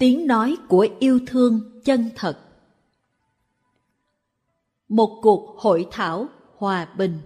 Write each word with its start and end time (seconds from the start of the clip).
Tiếng 0.00 0.26
nói 0.26 0.56
của 0.68 0.88
yêu 0.98 1.20
thương 1.26 1.80
chân 1.84 2.10
thật 2.16 2.38
Một 4.88 5.18
cuộc 5.22 5.58
hội 5.58 5.86
thảo 5.90 6.26
hòa 6.56 6.88
bình 6.96 7.18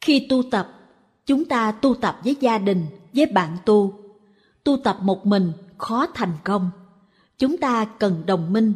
Khi 0.00 0.26
tu 0.28 0.42
tập, 0.50 0.68
chúng 1.26 1.44
ta 1.44 1.72
tu 1.72 1.94
tập 1.94 2.18
với 2.24 2.36
gia 2.40 2.58
đình, 2.58 2.86
với 3.12 3.26
bạn 3.26 3.56
tu. 3.66 3.92
Tu 4.64 4.76
tập 4.84 4.98
một 5.00 5.26
mình 5.26 5.52
khó 5.78 6.06
thành 6.14 6.32
công. 6.44 6.70
Chúng 7.38 7.56
ta 7.56 7.84
cần 7.84 8.22
đồng 8.26 8.52
minh. 8.52 8.72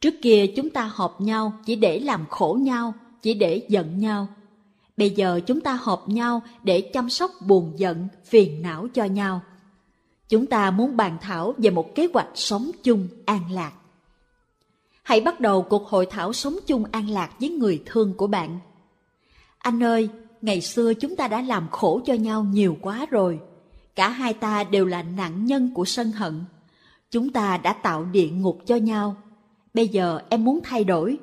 Trước 0.00 0.14
kia 0.22 0.46
chúng 0.56 0.70
ta 0.70 0.90
họp 0.94 1.20
nhau 1.20 1.52
chỉ 1.66 1.76
để 1.76 2.00
làm 2.00 2.26
khổ 2.30 2.58
nhau, 2.60 2.94
chỉ 3.22 3.34
để 3.34 3.66
giận 3.68 3.98
nhau. 3.98 4.26
Bây 4.96 5.10
giờ 5.10 5.40
chúng 5.46 5.60
ta 5.60 5.78
họp 5.82 6.08
nhau 6.08 6.42
để 6.62 6.90
chăm 6.92 7.10
sóc 7.10 7.30
buồn 7.46 7.72
giận, 7.76 8.08
phiền 8.24 8.62
não 8.62 8.88
cho 8.94 9.04
nhau. 9.04 9.40
Chúng 10.28 10.46
ta 10.46 10.70
muốn 10.70 10.96
bàn 10.96 11.16
thảo 11.20 11.54
về 11.58 11.70
một 11.70 11.94
kế 11.94 12.08
hoạch 12.14 12.28
sống 12.34 12.70
chung 12.82 13.08
an 13.26 13.40
lạc. 13.52 13.72
Hãy 15.02 15.20
bắt 15.20 15.40
đầu 15.40 15.62
cuộc 15.62 15.88
hội 15.88 16.06
thảo 16.06 16.32
sống 16.32 16.56
chung 16.66 16.84
an 16.92 17.10
lạc 17.10 17.30
với 17.40 17.48
người 17.48 17.82
thương 17.86 18.14
của 18.14 18.26
bạn. 18.26 18.58
Anh 19.58 19.82
ơi, 19.82 20.08
ngày 20.42 20.60
xưa 20.60 20.94
chúng 20.94 21.16
ta 21.16 21.28
đã 21.28 21.42
làm 21.42 21.68
khổ 21.70 22.00
cho 22.04 22.14
nhau 22.14 22.44
nhiều 22.44 22.76
quá 22.80 23.06
rồi. 23.10 23.40
Cả 23.94 24.08
hai 24.08 24.34
ta 24.34 24.64
đều 24.64 24.86
là 24.86 25.02
nạn 25.02 25.46
nhân 25.46 25.70
của 25.74 25.84
sân 25.84 26.12
hận. 26.12 26.44
Chúng 27.10 27.32
ta 27.32 27.56
đã 27.56 27.72
tạo 27.72 28.04
địa 28.04 28.28
ngục 28.28 28.58
cho 28.66 28.76
nhau. 28.76 29.16
Bây 29.74 29.88
giờ 29.88 30.20
em 30.28 30.44
muốn 30.44 30.60
thay 30.64 30.84
đổi. 30.84 31.18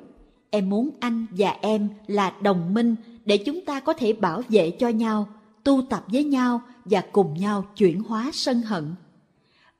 Em 0.50 0.70
muốn 0.70 0.90
anh 1.00 1.26
và 1.30 1.56
em 1.60 1.88
là 2.06 2.30
đồng 2.40 2.74
minh 2.74 2.96
để 3.24 3.36
chúng 3.36 3.64
ta 3.64 3.80
có 3.80 3.92
thể 3.92 4.12
bảo 4.12 4.42
vệ 4.48 4.70
cho 4.70 4.88
nhau, 4.88 5.28
tu 5.64 5.82
tập 5.90 6.04
với 6.06 6.24
nhau 6.24 6.60
và 6.84 7.02
cùng 7.12 7.34
nhau 7.34 7.64
chuyển 7.76 8.02
hóa 8.02 8.30
sân 8.32 8.62
hận. 8.62 8.94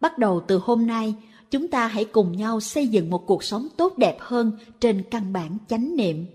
Bắt 0.00 0.18
đầu 0.18 0.44
từ 0.46 0.58
hôm 0.58 0.86
nay, 0.86 1.14
chúng 1.50 1.68
ta 1.68 1.86
hãy 1.86 2.04
cùng 2.04 2.32
nhau 2.32 2.60
xây 2.60 2.88
dựng 2.88 3.10
một 3.10 3.26
cuộc 3.26 3.44
sống 3.44 3.68
tốt 3.76 3.98
đẹp 3.98 4.16
hơn 4.20 4.52
trên 4.80 5.02
căn 5.10 5.32
bản 5.32 5.58
chánh 5.68 5.96
niệm. 5.96 6.26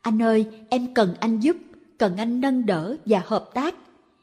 Anh 0.00 0.22
ơi, 0.22 0.46
em 0.68 0.94
cần 0.94 1.14
anh 1.20 1.40
giúp, 1.40 1.56
cần 1.98 2.16
anh 2.16 2.40
nâng 2.40 2.66
đỡ 2.66 2.96
và 3.06 3.22
hợp 3.26 3.50
tác. 3.54 3.74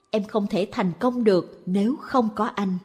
Em 0.10 0.24
không 0.24 0.48
thể 0.48 0.68
thành 0.72 0.92
công 1.00 1.24
được 1.24 1.62
nếu 1.66 1.96
không 1.96 2.30
có 2.36 2.46
anh. 2.46 2.78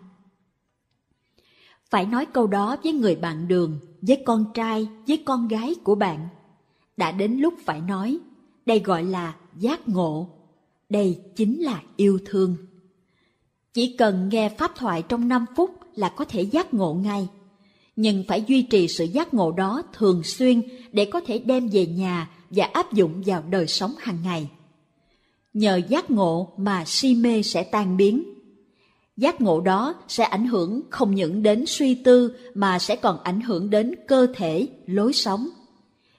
Phải 1.90 2.06
nói 2.06 2.26
câu 2.26 2.46
đó 2.46 2.76
với 2.84 2.92
người 2.92 3.16
bạn 3.16 3.48
đường, 3.48 3.78
với 4.02 4.22
con 4.26 4.44
trai, 4.54 4.88
với 5.06 5.22
con 5.26 5.48
gái 5.48 5.74
của 5.84 5.94
bạn. 5.94 6.28
Đã 6.96 7.12
đến 7.12 7.36
lúc 7.36 7.54
phải 7.64 7.80
nói, 7.80 8.18
đây 8.66 8.78
gọi 8.78 9.04
là 9.04 9.36
giác 9.56 9.88
ngộ. 9.88 10.28
Đây 10.88 11.20
chính 11.36 11.62
là 11.62 11.82
yêu 11.96 12.18
thương. 12.24 12.56
Chỉ 13.76 13.86
cần 13.86 14.28
nghe 14.32 14.48
pháp 14.48 14.72
thoại 14.76 15.02
trong 15.08 15.28
5 15.28 15.46
phút 15.56 15.70
là 15.94 16.08
có 16.08 16.24
thể 16.24 16.42
giác 16.42 16.74
ngộ 16.74 16.94
ngay. 16.94 17.28
Nhưng 17.96 18.24
phải 18.28 18.44
duy 18.46 18.62
trì 18.62 18.88
sự 18.88 19.04
giác 19.04 19.34
ngộ 19.34 19.52
đó 19.52 19.82
thường 19.92 20.22
xuyên 20.22 20.62
để 20.92 21.04
có 21.04 21.20
thể 21.20 21.38
đem 21.38 21.68
về 21.68 21.86
nhà 21.86 22.30
và 22.50 22.64
áp 22.72 22.92
dụng 22.92 23.22
vào 23.26 23.42
đời 23.50 23.66
sống 23.66 23.94
hàng 23.98 24.18
ngày. 24.24 24.48
Nhờ 25.54 25.80
giác 25.88 26.10
ngộ 26.10 26.52
mà 26.56 26.84
si 26.86 27.14
mê 27.14 27.42
sẽ 27.42 27.62
tan 27.62 27.96
biến. 27.96 28.24
Giác 29.16 29.40
ngộ 29.40 29.60
đó 29.60 29.94
sẽ 30.08 30.24
ảnh 30.24 30.46
hưởng 30.46 30.82
không 30.90 31.14
những 31.14 31.42
đến 31.42 31.64
suy 31.66 31.94
tư 31.94 32.36
mà 32.54 32.78
sẽ 32.78 32.96
còn 32.96 33.22
ảnh 33.22 33.40
hưởng 33.40 33.70
đến 33.70 33.94
cơ 34.08 34.26
thể, 34.34 34.68
lối 34.86 35.12
sống. 35.12 35.48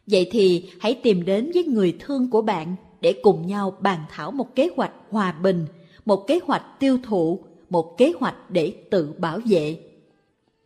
Vậy 0.08 0.30
thì 0.32 0.70
hãy 0.80 0.94
tìm 0.94 1.26
đến 1.26 1.52
với 1.54 1.64
người 1.64 1.98
thương 2.00 2.30
của 2.30 2.42
bạn 2.42 2.76
để 3.02 3.14
cùng 3.24 3.48
nhau 3.48 3.78
bàn 3.82 4.00
thảo 4.10 4.32
một 4.32 4.56
kế 4.56 4.70
hoạch 4.76 4.92
hòa 5.10 5.32
bình, 5.32 5.66
một 6.06 6.28
kế 6.28 6.40
hoạch 6.46 6.64
tiêu 6.80 6.98
thụ, 7.04 7.40
một 7.70 7.98
kế 7.98 8.14
hoạch 8.20 8.52
để 8.52 8.76
tự 8.92 9.14
bảo 9.18 9.40
vệ. 9.46 9.80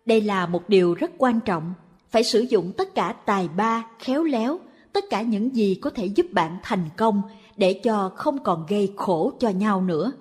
Đây 0.06 0.22
là 0.22 0.46
một 0.46 0.70
điều 0.70 0.94
rất 0.94 1.12
quan 1.18 1.40
trọng, 1.40 1.74
phải 2.10 2.24
sử 2.24 2.40
dụng 2.40 2.72
tất 2.78 2.96
cả 2.96 3.16
tài 3.26 3.48
ba, 3.48 3.86
khéo 4.00 4.24
léo, 4.24 4.60
tất 4.94 5.06
cả 5.10 5.22
những 5.22 5.56
gì 5.56 5.75
có 5.75 5.90
thể 5.90 6.06
giúp 6.06 6.25
bạn 6.31 6.58
thành 6.64 6.90
công 6.98 7.22
để 7.58 7.74
cho 7.84 8.12
không 8.16 8.44
còn 8.44 8.66
gây 8.70 8.94
khổ 8.98 9.31
cho 9.40 9.50
nhau 9.50 9.81
nữa. 9.81 10.12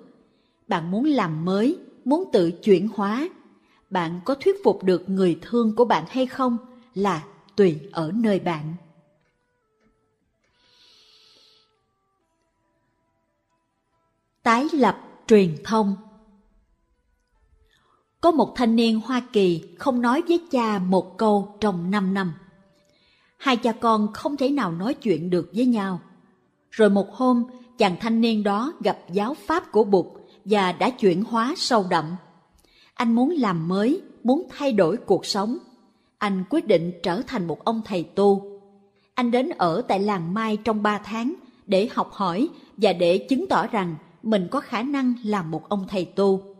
Bạn 0.67 0.91
muốn 0.91 1.05
làm 1.05 1.45
mới, 1.45 1.77
muốn 2.05 2.29
tự 2.33 2.51
chuyển 2.51 2.87
hóa, 2.95 3.29
bạn 3.89 4.19
có 4.25 4.35
thuyết 4.35 4.55
phục 4.63 4.83
được 4.83 5.09
người 5.09 5.39
thương 5.41 5.75
của 5.75 5.85
bạn 5.85 6.05
hay 6.09 6.25
không 6.25 6.57
là 6.95 7.23
tùy 7.55 7.79
ở 7.91 8.11
nơi 8.15 8.39
bạn. 8.39 8.75
Tái 14.43 14.67
lập 14.73 14.97
truyền 15.27 15.55
thông 15.63 15.95
có 18.21 18.31
một 18.31 18.55
thanh 18.55 18.75
niên 18.75 19.01
Hoa 19.05 19.21
Kỳ 19.33 19.61
không 19.79 20.01
nói 20.01 20.23
với 20.27 20.41
cha 20.51 20.79
một 20.79 21.17
câu 21.17 21.55
trong 21.59 21.91
5 21.91 22.13
năm. 22.13 22.33
Hai 23.37 23.57
cha 23.57 23.71
con 23.71 24.13
không 24.13 24.37
thể 24.37 24.49
nào 24.49 24.71
nói 24.71 24.93
chuyện 24.93 25.29
được 25.29 25.51
với 25.55 25.65
nhau. 25.65 25.99
Rồi 26.71 26.89
một 26.89 27.13
hôm, 27.13 27.43
chàng 27.77 27.95
thanh 27.99 28.21
niên 28.21 28.43
đó 28.43 28.73
gặp 28.79 28.97
giáo 29.11 29.33
pháp 29.33 29.71
của 29.71 29.83
Bụt 29.83 30.05
và 30.45 30.71
đã 30.71 30.89
chuyển 30.89 31.23
hóa 31.23 31.53
sâu 31.57 31.85
đậm. 31.89 32.05
Anh 32.93 33.15
muốn 33.15 33.29
làm 33.29 33.67
mới, 33.67 34.01
muốn 34.23 34.47
thay 34.49 34.71
đổi 34.71 34.97
cuộc 34.97 35.25
sống. 35.25 35.57
Anh 36.17 36.43
quyết 36.49 36.67
định 36.67 36.91
trở 37.03 37.21
thành 37.21 37.47
một 37.47 37.63
ông 37.63 37.81
thầy 37.85 38.03
tu. 38.03 38.59
Anh 39.13 39.31
đến 39.31 39.49
ở 39.49 39.81
tại 39.81 39.99
làng 39.99 40.33
Mai 40.33 40.57
trong 40.57 40.83
ba 40.83 40.97
tháng 40.97 41.33
để 41.65 41.89
học 41.91 42.11
hỏi 42.11 42.49
và 42.77 42.93
để 42.93 43.17
chứng 43.17 43.47
tỏ 43.47 43.67
rằng 43.67 43.95
mình 44.23 44.47
có 44.51 44.59
khả 44.59 44.83
năng 44.83 45.13
làm 45.23 45.51
một 45.51 45.69
ông 45.69 45.85
thầy 45.89 46.05
tu. 46.05 46.51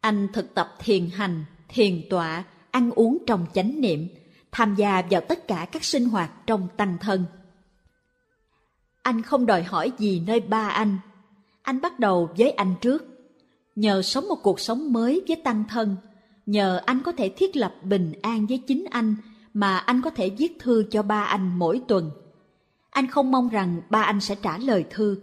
Anh 0.00 0.28
thực 0.32 0.54
tập 0.54 0.74
thiền 0.78 1.10
hành, 1.10 1.44
thiền 1.68 2.02
tọa, 2.10 2.44
ăn 2.70 2.90
uống 2.90 3.18
trong 3.26 3.46
chánh 3.54 3.80
niệm, 3.80 4.08
tham 4.52 4.74
gia 4.74 5.02
vào 5.10 5.20
tất 5.28 5.48
cả 5.48 5.66
các 5.72 5.84
sinh 5.84 6.04
hoạt 6.04 6.30
trong 6.46 6.68
tăng 6.76 6.98
thân. 7.00 7.24
Anh 9.02 9.22
không 9.22 9.46
đòi 9.46 9.62
hỏi 9.62 9.92
gì 9.98 10.22
nơi 10.26 10.40
ba 10.40 10.68
anh. 10.68 10.98
Anh 11.62 11.80
bắt 11.80 11.98
đầu 11.98 12.30
với 12.38 12.50
anh 12.50 12.74
trước. 12.80 13.04
Nhờ 13.76 14.02
sống 14.02 14.28
một 14.28 14.38
cuộc 14.42 14.60
sống 14.60 14.92
mới 14.92 15.22
với 15.28 15.36
tăng 15.36 15.64
thân, 15.68 15.96
nhờ 16.46 16.80
anh 16.86 17.02
có 17.02 17.12
thể 17.12 17.28
thiết 17.28 17.56
lập 17.56 17.74
bình 17.82 18.12
an 18.22 18.46
với 18.46 18.58
chính 18.66 18.84
anh 18.90 19.16
mà 19.54 19.78
anh 19.78 20.02
có 20.02 20.10
thể 20.10 20.30
viết 20.30 20.58
thư 20.58 20.84
cho 20.90 21.02
ba 21.02 21.22
anh 21.22 21.58
mỗi 21.58 21.82
tuần. 21.88 22.10
Anh 22.90 23.06
không 23.06 23.30
mong 23.30 23.48
rằng 23.48 23.80
ba 23.90 24.02
anh 24.02 24.20
sẽ 24.20 24.34
trả 24.34 24.58
lời 24.58 24.84
thư, 24.90 25.20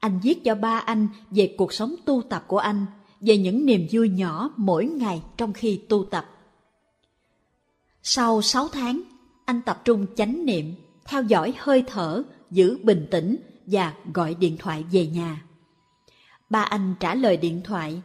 anh 0.00 0.20
viết 0.22 0.44
cho 0.44 0.54
ba 0.54 0.78
anh 0.78 1.08
về 1.30 1.54
cuộc 1.58 1.72
sống 1.72 1.94
tu 2.04 2.22
tập 2.22 2.44
của 2.46 2.58
anh, 2.58 2.86
về 3.20 3.36
những 3.36 3.66
niềm 3.66 3.86
vui 3.92 4.08
nhỏ 4.08 4.50
mỗi 4.56 4.86
ngày 4.86 5.22
trong 5.36 5.52
khi 5.52 5.80
tu 5.88 6.04
tập. 6.04 6.26
Sau 8.02 8.42
6 8.42 8.68
tháng, 8.68 9.02
anh 9.44 9.62
tập 9.62 9.82
trung 9.84 10.06
chánh 10.16 10.46
niệm, 10.46 10.74
theo 11.04 11.22
dõi 11.22 11.54
hơi 11.58 11.84
thở, 11.86 12.22
giữ 12.50 12.78
bình 12.82 13.06
tĩnh 13.10 13.36
và 13.66 13.94
gọi 14.14 14.34
điện 14.34 14.56
thoại 14.58 14.84
về 14.92 15.06
nhà. 15.06 15.42
Ba 16.50 16.62
anh 16.62 16.94
trả 17.00 17.14
lời 17.14 17.36
điện 17.36 17.60
thoại. 17.64 18.02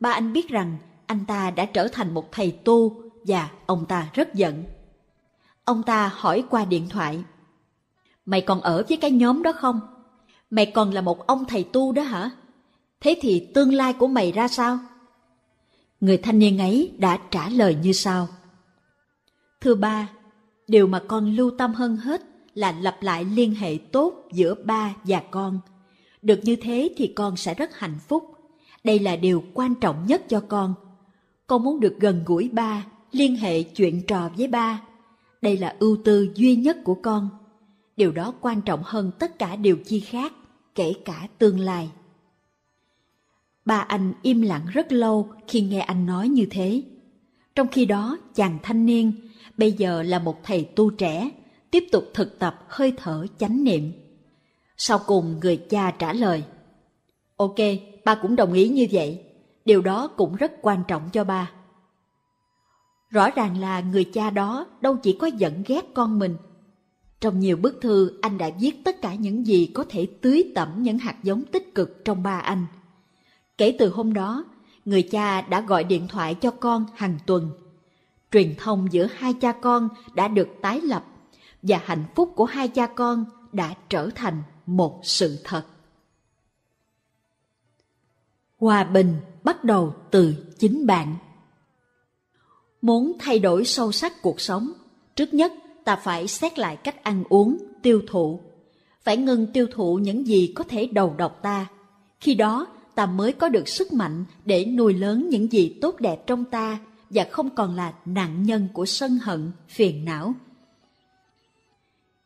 Ba 0.00 0.12
anh 0.12 0.32
biết 0.32 0.48
rằng 0.48 0.76
anh 1.06 1.24
ta 1.26 1.50
đã 1.50 1.64
trở 1.64 1.88
thành 1.88 2.14
một 2.14 2.32
thầy 2.32 2.50
tu 2.50 3.02
và 3.26 3.50
ông 3.66 3.86
ta 3.86 4.08
rất 4.14 4.34
giận. 4.34 4.64
Ông 5.64 5.82
ta 5.82 6.12
hỏi 6.14 6.44
qua 6.50 6.64
điện 6.64 6.88
thoại. 6.88 7.24
Mày 8.26 8.40
còn 8.40 8.60
ở 8.60 8.84
với 8.88 8.96
cái 8.96 9.10
nhóm 9.10 9.42
đó 9.42 9.52
không? 9.52 9.80
Mày 10.50 10.66
còn 10.66 10.90
là 10.92 11.00
một 11.00 11.26
ông 11.26 11.44
thầy 11.44 11.64
tu 11.64 11.92
đó 11.92 12.02
hả? 12.02 12.30
Thế 13.00 13.18
thì 13.20 13.48
tương 13.54 13.74
lai 13.74 13.92
của 13.92 14.06
mày 14.06 14.32
ra 14.32 14.48
sao? 14.48 14.78
Người 16.00 16.16
thanh 16.18 16.38
niên 16.38 16.58
ấy 16.58 16.92
đã 16.98 17.18
trả 17.30 17.48
lời 17.48 17.76
như 17.82 17.92
sau. 17.92 18.28
Thưa 19.60 19.74
ba, 19.74 20.08
điều 20.68 20.86
mà 20.86 21.02
con 21.08 21.36
lưu 21.36 21.50
tâm 21.58 21.74
hơn 21.74 21.96
hết 21.96 22.22
là 22.54 22.72
lập 22.80 22.96
lại 23.00 23.24
liên 23.24 23.54
hệ 23.54 23.78
tốt 23.92 24.28
giữa 24.32 24.54
ba 24.54 24.94
và 25.04 25.22
con. 25.30 25.60
Được 26.22 26.40
như 26.42 26.56
thế 26.56 26.94
thì 26.96 27.12
con 27.16 27.36
sẽ 27.36 27.54
rất 27.54 27.78
hạnh 27.78 27.98
phúc. 28.08 28.24
Đây 28.84 28.98
là 28.98 29.16
điều 29.16 29.44
quan 29.54 29.74
trọng 29.74 30.06
nhất 30.06 30.22
cho 30.28 30.40
con. 30.40 30.74
Con 31.46 31.62
muốn 31.64 31.80
được 31.80 31.96
gần 32.00 32.22
gũi 32.26 32.48
ba, 32.48 32.86
liên 33.12 33.36
hệ 33.36 33.62
chuyện 33.62 34.02
trò 34.06 34.30
với 34.36 34.46
ba. 34.46 34.82
Đây 35.42 35.56
là 35.56 35.76
ưu 35.78 35.98
tư 36.04 36.28
duy 36.34 36.56
nhất 36.56 36.78
của 36.84 36.94
con. 36.94 37.28
Điều 37.96 38.12
đó 38.12 38.34
quan 38.40 38.60
trọng 38.60 38.80
hơn 38.84 39.10
tất 39.18 39.38
cả 39.38 39.56
điều 39.56 39.76
chi 39.86 40.00
khác 40.00 40.32
kể 40.74 40.92
cả 41.04 41.26
tương 41.38 41.60
lai. 41.60 41.90
Ba 43.68 43.78
anh 43.78 44.12
im 44.22 44.42
lặng 44.42 44.66
rất 44.72 44.92
lâu 44.92 45.28
khi 45.48 45.60
nghe 45.60 45.80
anh 45.80 46.06
nói 46.06 46.28
như 46.28 46.46
thế. 46.50 46.82
Trong 47.54 47.68
khi 47.68 47.86
đó, 47.86 48.18
chàng 48.34 48.58
thanh 48.62 48.86
niên, 48.86 49.12
bây 49.56 49.72
giờ 49.72 50.02
là 50.02 50.18
một 50.18 50.44
thầy 50.44 50.64
tu 50.64 50.90
trẻ, 50.90 51.30
tiếp 51.70 51.84
tục 51.92 52.04
thực 52.14 52.38
tập 52.38 52.64
hơi 52.68 52.92
thở 52.96 53.26
chánh 53.38 53.64
niệm. 53.64 53.92
Sau 54.76 55.00
cùng 55.06 55.40
người 55.40 55.56
cha 55.56 55.90
trả 55.90 56.12
lời, 56.12 56.44
Ok, 57.36 57.54
ba 58.04 58.14
cũng 58.14 58.36
đồng 58.36 58.52
ý 58.52 58.68
như 58.68 58.86
vậy, 58.92 59.20
điều 59.64 59.82
đó 59.82 60.08
cũng 60.08 60.36
rất 60.36 60.52
quan 60.62 60.82
trọng 60.88 61.02
cho 61.12 61.24
ba. 61.24 61.50
Rõ 63.10 63.30
ràng 63.30 63.60
là 63.60 63.80
người 63.80 64.04
cha 64.04 64.30
đó 64.30 64.66
đâu 64.80 64.96
chỉ 64.96 65.16
có 65.20 65.26
giận 65.26 65.62
ghét 65.66 65.84
con 65.94 66.18
mình, 66.18 66.36
trong 67.20 67.40
nhiều 67.40 67.56
bức 67.56 67.78
thư, 67.80 68.18
anh 68.22 68.38
đã 68.38 68.50
viết 68.60 68.84
tất 68.84 69.02
cả 69.02 69.14
những 69.14 69.46
gì 69.46 69.70
có 69.74 69.84
thể 69.88 70.06
tưới 70.20 70.52
tẩm 70.54 70.68
những 70.78 70.98
hạt 70.98 71.16
giống 71.22 71.42
tích 71.42 71.74
cực 71.74 72.04
trong 72.04 72.22
ba 72.22 72.38
anh. 72.38 72.66
Kể 73.58 73.76
từ 73.78 73.88
hôm 73.88 74.12
đó, 74.12 74.44
người 74.84 75.02
cha 75.02 75.40
đã 75.40 75.60
gọi 75.60 75.84
điện 75.84 76.08
thoại 76.08 76.34
cho 76.34 76.50
con 76.50 76.86
hàng 76.94 77.18
tuần. 77.26 77.50
Truyền 78.32 78.54
thông 78.58 78.92
giữa 78.92 79.06
hai 79.16 79.34
cha 79.34 79.52
con 79.52 79.88
đã 80.14 80.28
được 80.28 80.48
tái 80.62 80.80
lập 80.80 81.04
và 81.62 81.80
hạnh 81.84 82.04
phúc 82.14 82.32
của 82.36 82.44
hai 82.44 82.68
cha 82.68 82.86
con 82.86 83.24
đã 83.52 83.74
trở 83.88 84.10
thành 84.14 84.42
một 84.66 85.00
sự 85.02 85.38
thật. 85.44 85.64
Hòa 88.58 88.84
bình 88.84 89.16
bắt 89.44 89.64
đầu 89.64 89.94
từ 90.10 90.34
chính 90.58 90.86
bạn. 90.86 91.16
Muốn 92.82 93.12
thay 93.18 93.38
đổi 93.38 93.64
sâu 93.64 93.92
sắc 93.92 94.22
cuộc 94.22 94.40
sống, 94.40 94.72
trước 95.16 95.34
nhất 95.34 95.52
ta 95.84 95.96
phải 95.96 96.28
xét 96.28 96.58
lại 96.58 96.76
cách 96.76 97.04
ăn 97.04 97.24
uống, 97.28 97.58
tiêu 97.82 98.02
thụ. 98.08 98.40
Phải 99.02 99.16
ngừng 99.16 99.52
tiêu 99.52 99.66
thụ 99.72 99.98
những 100.02 100.26
gì 100.26 100.52
có 100.56 100.64
thể 100.64 100.86
đầu 100.86 101.14
độc 101.18 101.38
ta. 101.42 101.66
Khi 102.20 102.34
đó 102.34 102.66
ta 102.98 103.06
mới 103.06 103.32
có 103.32 103.48
được 103.48 103.68
sức 103.68 103.92
mạnh 103.92 104.24
để 104.44 104.64
nuôi 104.64 104.94
lớn 104.94 105.28
những 105.30 105.52
gì 105.52 105.78
tốt 105.80 106.00
đẹp 106.00 106.26
trong 106.26 106.44
ta 106.44 106.78
và 107.10 107.26
không 107.30 107.50
còn 107.50 107.74
là 107.76 107.94
nạn 108.04 108.42
nhân 108.42 108.68
của 108.72 108.86
sân 108.86 109.18
hận, 109.22 109.50
phiền 109.68 110.04
não. 110.04 110.34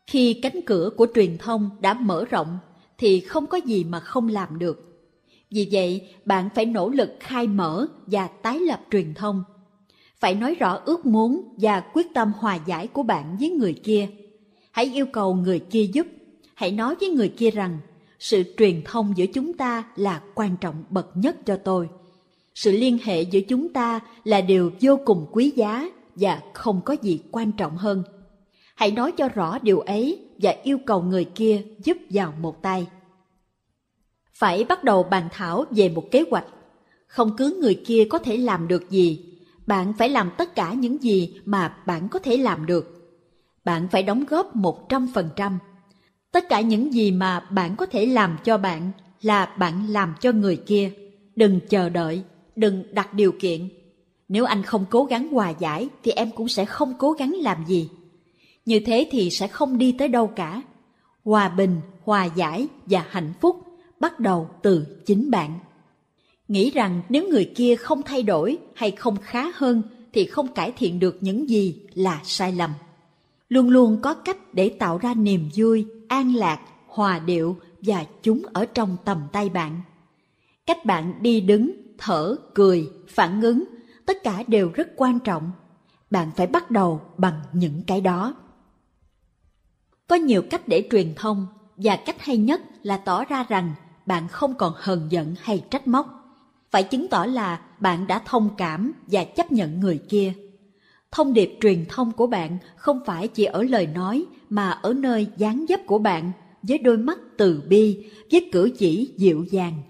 Khi 0.06 0.34
cánh 0.34 0.60
cửa 0.66 0.90
của 0.96 1.06
truyền 1.14 1.38
thông 1.38 1.70
đã 1.80 1.94
mở 1.94 2.24
rộng 2.24 2.58
thì 2.98 3.20
không 3.20 3.46
có 3.46 3.56
gì 3.56 3.84
mà 3.84 4.00
không 4.00 4.28
làm 4.28 4.58
được. 4.58 5.06
Vì 5.50 5.68
vậy, 5.72 6.08
bạn 6.24 6.48
phải 6.54 6.64
nỗ 6.64 6.88
lực 6.88 7.10
khai 7.20 7.46
mở 7.46 7.86
và 8.06 8.26
tái 8.26 8.60
lập 8.60 8.80
truyền 8.90 9.14
thông. 9.14 9.44
Phải 10.18 10.34
nói 10.34 10.54
rõ 10.54 10.80
ước 10.84 11.06
muốn 11.06 11.54
và 11.60 11.80
quyết 11.80 12.06
tâm 12.14 12.32
hòa 12.38 12.58
giải 12.66 12.86
của 12.86 13.02
bạn 13.02 13.36
với 13.40 13.50
người 13.50 13.74
kia. 13.84 14.08
Hãy 14.70 14.90
yêu 14.94 15.06
cầu 15.06 15.34
người 15.34 15.58
kia 15.58 15.84
giúp. 15.92 16.06
Hãy 16.54 16.70
nói 16.70 16.94
với 17.00 17.08
người 17.08 17.28
kia 17.28 17.50
rằng 17.50 17.78
sự 18.22 18.42
truyền 18.56 18.82
thông 18.84 19.12
giữa 19.16 19.26
chúng 19.26 19.52
ta 19.52 19.84
là 19.96 20.20
quan 20.34 20.56
trọng 20.56 20.84
bậc 20.90 21.16
nhất 21.16 21.36
cho 21.46 21.56
tôi. 21.56 21.88
Sự 22.54 22.72
liên 22.72 22.98
hệ 23.04 23.22
giữa 23.22 23.40
chúng 23.40 23.68
ta 23.68 24.00
là 24.24 24.40
điều 24.40 24.72
vô 24.80 24.98
cùng 25.04 25.26
quý 25.32 25.52
giá 25.56 25.90
và 26.14 26.40
không 26.54 26.80
có 26.84 26.96
gì 27.02 27.20
quan 27.30 27.52
trọng 27.52 27.76
hơn. 27.76 28.02
Hãy 28.74 28.90
nói 28.90 29.12
cho 29.12 29.28
rõ 29.28 29.58
điều 29.58 29.80
ấy 29.80 30.18
và 30.38 30.54
yêu 30.62 30.78
cầu 30.86 31.02
người 31.02 31.24
kia 31.24 31.62
giúp 31.84 31.96
vào 32.10 32.34
một 32.40 32.62
tay. 32.62 32.86
Phải 34.34 34.64
bắt 34.64 34.84
đầu 34.84 35.02
bàn 35.02 35.28
thảo 35.32 35.64
về 35.70 35.88
một 35.88 36.04
kế 36.10 36.24
hoạch. 36.30 36.46
Không 37.06 37.36
cứ 37.36 37.58
người 37.60 37.82
kia 37.86 38.06
có 38.10 38.18
thể 38.18 38.36
làm 38.36 38.68
được 38.68 38.90
gì, 38.90 39.24
bạn 39.66 39.92
phải 39.98 40.08
làm 40.08 40.30
tất 40.38 40.54
cả 40.54 40.72
những 40.72 41.02
gì 41.02 41.40
mà 41.44 41.76
bạn 41.86 42.08
có 42.08 42.18
thể 42.18 42.36
làm 42.36 42.66
được. 42.66 43.12
Bạn 43.64 43.88
phải 43.88 44.02
đóng 44.02 44.24
góp 44.24 44.56
một 44.56 44.88
trăm 44.88 45.08
phần 45.14 45.28
trăm 45.36 45.58
tất 46.32 46.48
cả 46.48 46.60
những 46.60 46.94
gì 46.94 47.10
mà 47.10 47.40
bạn 47.40 47.76
có 47.76 47.86
thể 47.86 48.06
làm 48.06 48.36
cho 48.44 48.58
bạn 48.58 48.90
là 49.22 49.46
bạn 49.58 49.86
làm 49.88 50.14
cho 50.20 50.32
người 50.32 50.56
kia. 50.56 50.92
Đừng 51.36 51.60
chờ 51.68 51.88
đợi, 51.88 52.22
đừng 52.56 52.94
đặt 52.94 53.14
điều 53.14 53.32
kiện. 53.40 53.68
Nếu 54.28 54.44
anh 54.44 54.62
không 54.62 54.84
cố 54.90 55.04
gắng 55.04 55.28
hòa 55.28 55.50
giải, 55.50 55.88
thì 56.02 56.12
em 56.12 56.30
cũng 56.30 56.48
sẽ 56.48 56.64
không 56.64 56.94
cố 56.98 57.12
gắng 57.12 57.32
làm 57.40 57.64
gì. 57.66 57.88
Như 58.66 58.80
thế 58.86 59.08
thì 59.10 59.30
sẽ 59.30 59.48
không 59.48 59.78
đi 59.78 59.94
tới 59.98 60.08
đâu 60.08 60.26
cả. 60.26 60.62
Hòa 61.24 61.48
bình, 61.48 61.80
hòa 62.04 62.24
giải 62.24 62.68
và 62.86 63.04
hạnh 63.08 63.32
phúc 63.40 63.56
bắt 64.00 64.20
đầu 64.20 64.48
từ 64.62 64.86
chính 65.06 65.30
bạn. 65.30 65.58
Nghĩ 66.48 66.70
rằng 66.70 67.02
nếu 67.08 67.28
người 67.28 67.52
kia 67.54 67.76
không 67.76 68.02
thay 68.02 68.22
đổi 68.22 68.58
hay 68.74 68.90
không 68.90 69.16
khá 69.22 69.44
hơn, 69.54 69.82
thì 70.12 70.26
không 70.26 70.48
cải 70.48 70.72
thiện 70.72 70.98
được 71.00 71.18
những 71.20 71.48
gì 71.48 71.80
là 71.94 72.20
sai 72.24 72.52
lầm. 72.52 72.70
Luôn 73.48 73.70
luôn 73.70 73.98
có 74.02 74.14
cách 74.14 74.54
để 74.54 74.68
tạo 74.68 74.98
ra 74.98 75.14
niềm 75.14 75.48
vui 75.56 75.86
an 76.12 76.34
lạc, 76.34 76.60
hòa 76.86 77.18
điệu 77.18 77.56
và 77.82 78.04
chúng 78.22 78.42
ở 78.52 78.66
trong 78.74 78.96
tầm 79.04 79.22
tay 79.32 79.48
bạn. 79.48 79.80
Cách 80.66 80.84
bạn 80.84 81.22
đi 81.22 81.40
đứng, 81.40 81.72
thở, 81.98 82.36
cười, 82.54 82.90
phản 83.08 83.40
ứng, 83.40 83.64
tất 84.06 84.16
cả 84.24 84.42
đều 84.46 84.70
rất 84.74 84.88
quan 84.96 85.18
trọng. 85.18 85.52
Bạn 86.10 86.30
phải 86.36 86.46
bắt 86.46 86.70
đầu 86.70 87.00
bằng 87.16 87.40
những 87.52 87.82
cái 87.86 88.00
đó. 88.00 88.34
Có 90.08 90.16
nhiều 90.16 90.42
cách 90.50 90.68
để 90.68 90.88
truyền 90.90 91.14
thông 91.16 91.46
và 91.76 91.96
cách 91.96 92.16
hay 92.20 92.36
nhất 92.36 92.60
là 92.82 92.96
tỏ 92.96 93.24
ra 93.24 93.46
rằng 93.48 93.74
bạn 94.06 94.28
không 94.28 94.54
còn 94.54 94.72
hờn 94.76 95.06
giận 95.10 95.34
hay 95.40 95.64
trách 95.70 95.86
móc. 95.86 96.06
Phải 96.70 96.82
chứng 96.82 97.08
tỏ 97.08 97.26
là 97.26 97.60
bạn 97.80 98.06
đã 98.06 98.22
thông 98.24 98.50
cảm 98.56 98.92
và 99.06 99.24
chấp 99.24 99.52
nhận 99.52 99.80
người 99.80 100.00
kia 100.08 100.32
thông 101.12 101.32
điệp 101.32 101.58
truyền 101.60 101.84
thông 101.88 102.12
của 102.12 102.26
bạn 102.26 102.58
không 102.76 103.00
phải 103.06 103.28
chỉ 103.28 103.44
ở 103.44 103.62
lời 103.62 103.86
nói 103.86 104.24
mà 104.50 104.70
ở 104.70 104.92
nơi 104.92 105.26
dáng 105.36 105.64
dấp 105.68 105.80
của 105.86 105.98
bạn, 105.98 106.32
với 106.62 106.78
đôi 106.78 106.98
mắt 106.98 107.18
từ 107.36 107.62
bi, 107.68 108.06
với 108.32 108.48
cử 108.52 108.70
chỉ 108.78 109.12
dịu 109.16 109.44
dàng. 109.50 109.82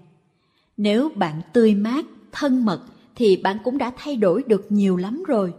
Nếu 0.77 1.09
bạn 1.15 1.41
tươi 1.53 1.75
mát, 1.75 2.05
thân 2.31 2.65
mật, 2.65 2.81
thì 3.15 3.37
bạn 3.37 3.57
cũng 3.63 3.77
đã 3.77 3.91
thay 3.97 4.15
đổi 4.15 4.43
được 4.47 4.65
nhiều 4.69 4.97
lắm 4.97 5.23
rồi. 5.27 5.53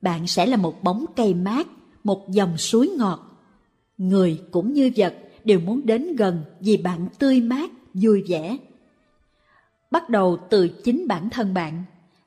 Bạn 0.00 0.26
sẽ 0.26 0.46
là 0.46 0.56
một 0.56 0.82
bóng 0.82 1.04
cây 1.16 1.34
mát, 1.34 1.66
một 2.04 2.30
dòng 2.30 2.58
suối 2.58 2.88
ngọt. 2.88 3.20
Người 3.98 4.40
cũng 4.50 4.72
như 4.72 4.90
vật 4.96 5.14
đều 5.44 5.60
muốn 5.60 5.86
đến 5.86 6.16
gần 6.16 6.44
vì 6.60 6.76
bạn 6.76 7.08
tươi 7.18 7.40
mát, 7.40 7.70
vui 7.94 8.24
vẻ. 8.28 8.58
Bắt 9.90 10.08
đầu 10.08 10.38
từ 10.50 10.68
chính 10.68 11.08
bản 11.08 11.30
thân 11.30 11.54
bạn 11.54 11.82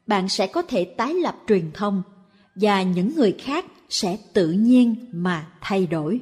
bạn 0.08 0.30
sẽ 0.30 0.48
có 0.48 0.62
thể 0.62 0.84
tái 0.84 1.14
lập 1.14 1.36
truyền 1.48 1.72
thông 1.74 2.04
và 2.56 2.84
những 2.84 3.16
người 3.16 3.36
khác 3.40 3.66
sẽ 3.90 4.18
tự 4.34 4.52
nhiên 4.52 4.96
mà 5.12 5.52
thay 5.62 5.88
đổi. 5.88 6.22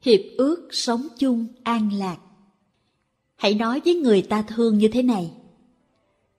Hiệp 0.00 0.20
ước 0.36 0.68
sống 0.70 1.08
chung 1.18 1.46
an 1.64 1.92
lạc. 1.92 2.16
Hãy 3.36 3.54
nói 3.54 3.80
với 3.84 3.94
người 3.94 4.22
ta 4.22 4.42
thương 4.42 4.78
như 4.78 4.88
thế 4.88 5.02
này. 5.02 5.32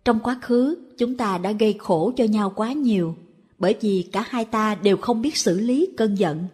Trong 0.05 0.19
quá 0.19 0.39
khứ, 0.41 0.77
chúng 0.97 1.17
ta 1.17 1.37
đã 1.37 1.51
gây 1.51 1.75
khổ 1.79 2.11
cho 2.17 2.23
nhau 2.23 2.53
quá 2.55 2.73
nhiều, 2.73 3.15
bởi 3.59 3.75
vì 3.81 4.09
cả 4.11 4.25
hai 4.27 4.45
ta 4.45 4.75
đều 4.75 4.97
không 4.97 5.21
biết 5.21 5.37
xử 5.37 5.59
lý 5.59 5.89
cơn 5.97 6.15
giận. 6.15 6.45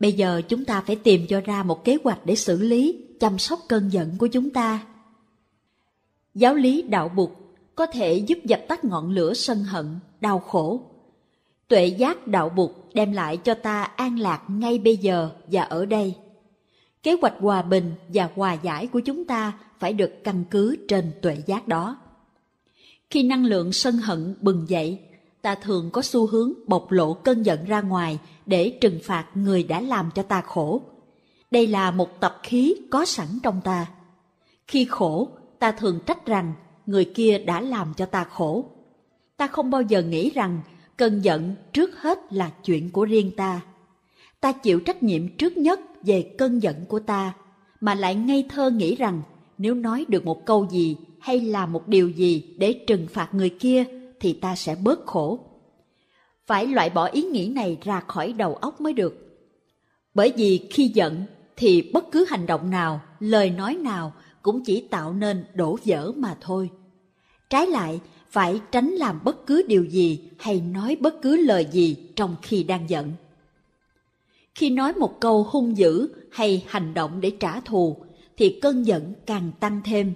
Bây 0.00 0.12
giờ 0.12 0.42
chúng 0.48 0.64
ta 0.64 0.80
phải 0.80 0.96
tìm 0.96 1.26
cho 1.28 1.40
ra 1.40 1.62
một 1.62 1.84
kế 1.84 1.96
hoạch 2.04 2.26
để 2.26 2.34
xử 2.34 2.62
lý, 2.62 3.04
chăm 3.20 3.38
sóc 3.38 3.60
cơn 3.68 3.88
giận 3.92 4.18
của 4.18 4.26
chúng 4.26 4.50
ta. 4.50 4.86
Giáo 6.34 6.54
lý 6.54 6.82
đạo 6.82 7.08
bục 7.08 7.47
có 7.78 7.86
thể 7.86 8.14
giúp 8.14 8.38
dập 8.44 8.60
tắt 8.68 8.84
ngọn 8.84 9.10
lửa 9.10 9.34
sân 9.34 9.64
hận 9.64 9.98
đau 10.20 10.38
khổ 10.38 10.80
tuệ 11.68 11.86
giác 11.86 12.26
đạo 12.26 12.48
bụt 12.48 12.70
đem 12.94 13.12
lại 13.12 13.36
cho 13.36 13.54
ta 13.54 13.82
an 13.82 14.18
lạc 14.18 14.42
ngay 14.48 14.78
bây 14.78 14.96
giờ 14.96 15.30
và 15.46 15.62
ở 15.62 15.86
đây 15.86 16.14
kế 17.02 17.16
hoạch 17.22 17.34
hòa 17.40 17.62
bình 17.62 17.94
và 18.08 18.30
hòa 18.34 18.52
giải 18.52 18.86
của 18.86 19.00
chúng 19.00 19.24
ta 19.24 19.58
phải 19.78 19.92
được 19.92 20.10
căn 20.24 20.44
cứ 20.50 20.76
trên 20.88 21.12
tuệ 21.22 21.42
giác 21.46 21.68
đó. 21.68 21.98
Khi 23.10 23.22
năng 23.22 23.44
lượng 23.44 23.72
sân 23.72 23.96
hận 23.96 24.34
bừng 24.40 24.68
dậy, 24.68 24.98
ta 25.42 25.54
thường 25.54 25.90
có 25.90 26.02
xu 26.02 26.26
hướng 26.26 26.52
bộc 26.66 26.92
lộ 26.92 27.14
cơn 27.14 27.42
giận 27.42 27.64
ra 27.64 27.80
ngoài 27.80 28.18
để 28.46 28.78
trừng 28.80 28.98
phạt 29.04 29.26
người 29.34 29.62
đã 29.62 29.80
làm 29.80 30.10
cho 30.14 30.22
ta 30.22 30.40
khổ. 30.40 30.82
Đây 31.50 31.66
là 31.66 31.90
một 31.90 32.20
tập 32.20 32.40
khí 32.42 32.74
có 32.90 33.04
sẵn 33.04 33.28
trong 33.42 33.60
ta. 33.64 33.86
Khi 34.66 34.84
khổ, 34.84 35.28
ta 35.58 35.72
thường 35.72 36.00
trách 36.06 36.26
rằng 36.26 36.52
người 36.88 37.04
kia 37.04 37.38
đã 37.38 37.60
làm 37.60 37.94
cho 37.96 38.06
ta 38.06 38.24
khổ. 38.24 38.64
Ta 39.36 39.46
không 39.46 39.70
bao 39.70 39.82
giờ 39.82 40.02
nghĩ 40.02 40.30
rằng 40.30 40.60
cơn 40.96 41.20
giận 41.20 41.54
trước 41.72 42.00
hết 42.00 42.32
là 42.32 42.50
chuyện 42.64 42.90
của 42.90 43.04
riêng 43.04 43.30
ta. 43.36 43.60
Ta 44.40 44.52
chịu 44.52 44.80
trách 44.80 45.02
nhiệm 45.02 45.36
trước 45.36 45.56
nhất 45.56 45.80
về 46.02 46.34
cơn 46.38 46.62
giận 46.62 46.84
của 46.88 46.98
ta, 46.98 47.34
mà 47.80 47.94
lại 47.94 48.14
ngây 48.14 48.46
thơ 48.48 48.70
nghĩ 48.70 48.94
rằng 48.94 49.22
nếu 49.58 49.74
nói 49.74 50.04
được 50.08 50.24
một 50.24 50.46
câu 50.46 50.66
gì 50.70 50.96
hay 51.20 51.40
làm 51.40 51.72
một 51.72 51.88
điều 51.88 52.08
gì 52.08 52.54
để 52.58 52.84
trừng 52.86 53.06
phạt 53.10 53.34
người 53.34 53.50
kia 53.50 53.84
thì 54.20 54.32
ta 54.32 54.56
sẽ 54.56 54.76
bớt 54.82 55.06
khổ. 55.06 55.38
Phải 56.46 56.66
loại 56.66 56.90
bỏ 56.90 57.04
ý 57.06 57.22
nghĩ 57.22 57.48
này 57.48 57.78
ra 57.82 58.00
khỏi 58.00 58.32
đầu 58.32 58.54
óc 58.54 58.80
mới 58.80 58.92
được. 58.92 59.38
Bởi 60.14 60.32
vì 60.36 60.68
khi 60.70 60.88
giận 60.88 61.22
thì 61.56 61.90
bất 61.92 62.04
cứ 62.12 62.26
hành 62.28 62.46
động 62.46 62.70
nào, 62.70 63.00
lời 63.20 63.50
nói 63.50 63.76
nào 63.76 64.12
cũng 64.42 64.64
chỉ 64.64 64.80
tạo 64.80 65.12
nên 65.12 65.44
đổ 65.54 65.78
vỡ 65.84 66.12
mà 66.16 66.36
thôi. 66.40 66.70
Trái 67.50 67.66
lại, 67.66 68.00
phải 68.30 68.60
tránh 68.72 68.90
làm 68.90 69.20
bất 69.24 69.46
cứ 69.46 69.62
điều 69.68 69.84
gì 69.84 70.30
hay 70.38 70.60
nói 70.60 70.96
bất 71.00 71.22
cứ 71.22 71.36
lời 71.36 71.66
gì 71.72 71.96
trong 72.16 72.36
khi 72.42 72.62
đang 72.62 72.90
giận. 72.90 73.12
Khi 74.54 74.70
nói 74.70 74.92
một 74.92 75.20
câu 75.20 75.42
hung 75.50 75.76
dữ 75.76 76.08
hay 76.30 76.64
hành 76.66 76.94
động 76.94 77.20
để 77.20 77.30
trả 77.40 77.60
thù 77.60 77.96
thì 78.36 78.58
cơn 78.62 78.82
giận 78.82 79.14
càng 79.26 79.50
tăng 79.60 79.80
thêm. 79.84 80.14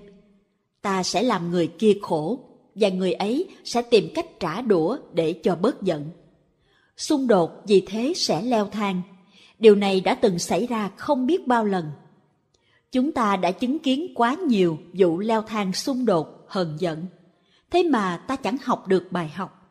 Ta 0.82 1.02
sẽ 1.02 1.22
làm 1.22 1.50
người 1.50 1.66
kia 1.66 1.92
khổ 2.02 2.40
và 2.74 2.88
người 2.88 3.12
ấy 3.12 3.46
sẽ 3.64 3.82
tìm 3.82 4.08
cách 4.14 4.40
trả 4.40 4.60
đũa 4.60 4.98
để 5.12 5.32
cho 5.32 5.56
bớt 5.56 5.82
giận. 5.82 6.10
Xung 6.96 7.26
đột 7.26 7.62
vì 7.66 7.80
thế 7.86 8.12
sẽ 8.16 8.42
leo 8.42 8.66
thang. 8.66 9.02
Điều 9.58 9.74
này 9.74 10.00
đã 10.00 10.14
từng 10.14 10.38
xảy 10.38 10.66
ra 10.66 10.90
không 10.96 11.26
biết 11.26 11.46
bao 11.46 11.64
lần. 11.64 11.90
Chúng 12.92 13.12
ta 13.12 13.36
đã 13.36 13.50
chứng 13.50 13.78
kiến 13.78 14.12
quá 14.14 14.34
nhiều 14.34 14.78
vụ 14.92 15.18
leo 15.18 15.42
thang 15.42 15.72
xung 15.72 16.04
đột, 16.04 16.44
hờn 16.48 16.76
giận. 16.78 17.06
Thế 17.72 17.82
mà 17.82 18.16
ta 18.16 18.36
chẳng 18.36 18.56
học 18.64 18.88
được 18.88 19.12
bài 19.12 19.28
học. 19.28 19.70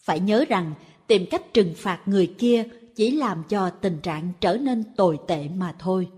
Phải 0.00 0.20
nhớ 0.20 0.44
rằng 0.48 0.74
tìm 1.06 1.26
cách 1.30 1.54
trừng 1.54 1.74
phạt 1.76 2.00
người 2.06 2.34
kia 2.38 2.64
chỉ 2.96 3.10
làm 3.10 3.42
cho 3.48 3.70
tình 3.70 3.98
trạng 4.02 4.32
trở 4.40 4.56
nên 4.56 4.84
tồi 4.96 5.18
tệ 5.26 5.48
mà 5.48 5.74
thôi 5.78 6.08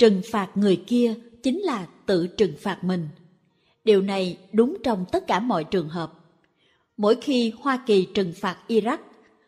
trừng 0.00 0.20
phạt 0.30 0.50
người 0.54 0.82
kia 0.86 1.14
chính 1.42 1.60
là 1.60 1.86
tự 2.06 2.26
trừng 2.26 2.54
phạt 2.58 2.84
mình. 2.84 3.08
Điều 3.84 4.02
này 4.02 4.38
đúng 4.52 4.76
trong 4.84 5.04
tất 5.12 5.26
cả 5.26 5.40
mọi 5.40 5.64
trường 5.64 5.88
hợp. 5.88 6.12
Mỗi 6.96 7.16
khi 7.20 7.52
Hoa 7.60 7.82
Kỳ 7.86 8.06
trừng 8.14 8.32
phạt 8.36 8.56
Iraq, 8.68 8.98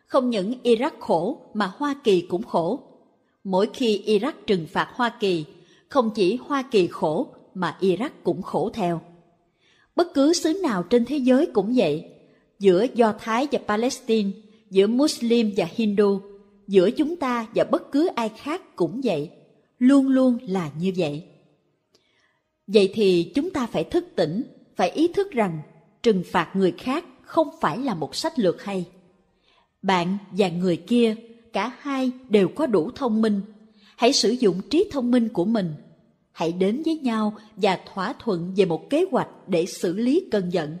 không 0.05 0.29
những 0.29 0.53
Iraq 0.63 0.91
khổ 0.99 1.41
mà 1.53 1.71
Hoa 1.77 1.95
Kỳ 2.03 2.21
cũng 2.21 2.43
khổ. 2.43 2.79
Mỗi 3.43 3.69
khi 3.73 4.03
Iraq 4.05 4.33
trừng 4.47 4.67
phạt 4.67 4.89
Hoa 4.93 5.09
Kỳ, 5.19 5.45
không 5.89 6.09
chỉ 6.15 6.35
Hoa 6.35 6.61
Kỳ 6.71 6.87
khổ 6.87 7.27
mà 7.53 7.77
Iraq 7.79 8.09
cũng 8.23 8.41
khổ 8.41 8.69
theo. 8.73 9.01
Bất 9.95 10.13
cứ 10.13 10.33
xứ 10.33 10.53
nào 10.53 10.83
trên 10.83 11.05
thế 11.05 11.17
giới 11.17 11.45
cũng 11.45 11.73
vậy, 11.75 12.05
giữa 12.59 12.85
Do 12.93 13.13
Thái 13.19 13.47
và 13.51 13.59
Palestine, 13.67 14.31
giữa 14.69 14.87
Muslim 14.87 15.51
và 15.57 15.67
Hindu, 15.75 16.21
giữa 16.67 16.91
chúng 16.91 17.15
ta 17.15 17.47
và 17.55 17.63
bất 17.63 17.91
cứ 17.91 18.07
ai 18.15 18.29
khác 18.29 18.75
cũng 18.75 19.01
vậy, 19.03 19.29
luôn 19.79 20.07
luôn 20.07 20.37
là 20.41 20.71
như 20.79 20.91
vậy. 20.97 21.23
Vậy 22.67 22.91
thì 22.93 23.31
chúng 23.35 23.49
ta 23.49 23.67
phải 23.67 23.83
thức 23.83 24.05
tỉnh, 24.15 24.43
phải 24.75 24.89
ý 24.89 25.07
thức 25.07 25.31
rằng 25.31 25.59
trừng 26.03 26.23
phạt 26.31 26.51
người 26.55 26.71
khác 26.71 27.05
không 27.21 27.47
phải 27.61 27.77
là 27.77 27.93
một 27.93 28.15
sách 28.15 28.39
lược 28.39 28.63
hay. 28.63 28.85
Bạn 29.81 30.17
và 30.31 30.49
người 30.49 30.77
kia, 30.77 31.15
cả 31.53 31.71
hai 31.79 32.11
đều 32.29 32.47
có 32.47 32.67
đủ 32.67 32.91
thông 32.95 33.21
minh. 33.21 33.41
Hãy 33.97 34.13
sử 34.13 34.29
dụng 34.29 34.61
trí 34.69 34.89
thông 34.91 35.11
minh 35.11 35.29
của 35.29 35.45
mình. 35.45 35.73
Hãy 36.33 36.51
đến 36.51 36.81
với 36.85 36.97
nhau 36.97 37.33
và 37.55 37.79
thỏa 37.93 38.13
thuận 38.19 38.53
về 38.55 38.65
một 38.65 38.89
kế 38.89 39.05
hoạch 39.11 39.29
để 39.47 39.65
xử 39.65 39.93
lý 39.93 40.27
cơn 40.31 40.49
giận. 40.49 40.77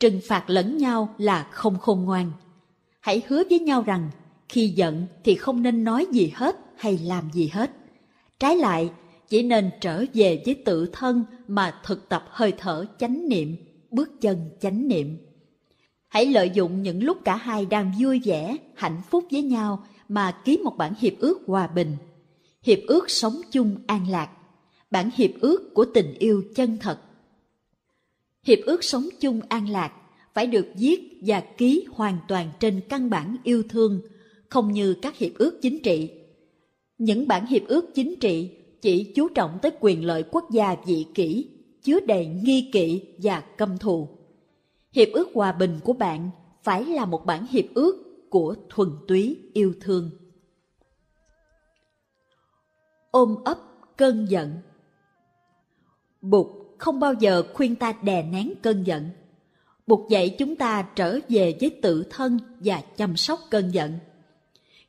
Trừng 0.00 0.20
phạt 0.28 0.50
lẫn 0.50 0.76
nhau 0.78 1.14
là 1.18 1.48
không 1.50 1.78
khôn 1.78 2.04
ngoan. 2.04 2.32
Hãy 3.00 3.22
hứa 3.28 3.42
với 3.50 3.58
nhau 3.58 3.82
rằng 3.82 4.10
khi 4.48 4.68
giận 4.68 5.06
thì 5.24 5.34
không 5.34 5.62
nên 5.62 5.84
nói 5.84 6.06
gì 6.12 6.32
hết 6.34 6.56
hay 6.76 6.98
làm 6.98 7.30
gì 7.32 7.50
hết. 7.52 7.70
Trái 8.38 8.56
lại, 8.56 8.90
chỉ 9.28 9.42
nên 9.42 9.70
trở 9.80 10.04
về 10.14 10.42
với 10.46 10.54
tự 10.54 10.86
thân 10.92 11.24
mà 11.48 11.80
thực 11.84 12.08
tập 12.08 12.24
hơi 12.28 12.52
thở 12.58 12.86
chánh 12.98 13.28
niệm, 13.28 13.56
bước 13.90 14.20
chân 14.20 14.50
chánh 14.60 14.88
niệm. 14.88 15.18
Hãy 16.08 16.26
lợi 16.26 16.50
dụng 16.54 16.82
những 16.82 17.02
lúc 17.02 17.18
cả 17.24 17.36
hai 17.36 17.66
đang 17.66 17.92
vui 18.00 18.20
vẻ, 18.24 18.56
hạnh 18.74 19.02
phúc 19.10 19.24
với 19.30 19.42
nhau 19.42 19.84
mà 20.08 20.32
ký 20.44 20.58
một 20.64 20.76
bản 20.76 20.94
hiệp 21.00 21.12
ước 21.18 21.40
hòa 21.46 21.66
bình. 21.66 21.96
Hiệp 22.62 22.78
ước 22.86 23.10
sống 23.10 23.40
chung 23.50 23.76
an 23.86 24.08
lạc, 24.08 24.30
bản 24.90 25.10
hiệp 25.14 25.30
ước 25.40 25.74
của 25.74 25.84
tình 25.94 26.14
yêu 26.18 26.42
chân 26.54 26.78
thật. 26.80 26.98
Hiệp 28.42 28.58
ước 28.66 28.84
sống 28.84 29.08
chung 29.20 29.40
an 29.48 29.68
lạc 29.68 29.92
phải 30.34 30.46
được 30.46 30.66
viết 30.74 31.20
và 31.26 31.40
ký 31.40 31.84
hoàn 31.90 32.18
toàn 32.28 32.50
trên 32.60 32.80
căn 32.88 33.10
bản 33.10 33.36
yêu 33.44 33.62
thương, 33.68 34.00
không 34.48 34.72
như 34.72 34.94
các 34.94 35.16
hiệp 35.16 35.32
ước 35.34 35.58
chính 35.62 35.78
trị. 35.82 36.10
Những 36.98 37.28
bản 37.28 37.46
hiệp 37.46 37.62
ước 37.66 37.94
chính 37.94 38.16
trị 38.20 38.50
chỉ 38.82 39.12
chú 39.14 39.28
trọng 39.28 39.58
tới 39.62 39.72
quyền 39.80 40.04
lợi 40.04 40.24
quốc 40.30 40.50
gia 40.50 40.76
vị 40.86 41.06
kỷ, 41.14 41.48
chứa 41.82 42.00
đầy 42.00 42.26
nghi 42.26 42.70
kỵ 42.72 43.02
và 43.18 43.40
căm 43.40 43.78
thù. 43.78 44.08
Hiệp 44.92 45.08
ước 45.12 45.28
hòa 45.34 45.52
bình 45.52 45.80
của 45.84 45.92
bạn 45.92 46.30
phải 46.62 46.84
là 46.84 47.04
một 47.04 47.26
bản 47.26 47.46
hiệp 47.50 47.64
ước 47.74 48.26
của 48.30 48.54
thuần 48.68 48.90
túy 49.08 49.36
yêu 49.52 49.74
thương. 49.80 50.10
Ôm 53.10 53.36
ấp 53.44 53.58
cơn 53.96 54.26
giận 54.30 54.58
Bụt 56.20 56.46
không 56.78 57.00
bao 57.00 57.14
giờ 57.14 57.42
khuyên 57.54 57.76
ta 57.76 57.92
đè 58.02 58.22
nén 58.22 58.52
cơn 58.62 58.86
giận. 58.86 59.10
Bụt 59.86 60.10
dạy 60.10 60.36
chúng 60.38 60.56
ta 60.56 60.82
trở 60.82 61.18
về 61.28 61.56
với 61.60 61.70
tự 61.82 62.04
thân 62.10 62.38
và 62.60 62.82
chăm 62.96 63.16
sóc 63.16 63.40
cơn 63.50 63.70
giận. 63.74 63.98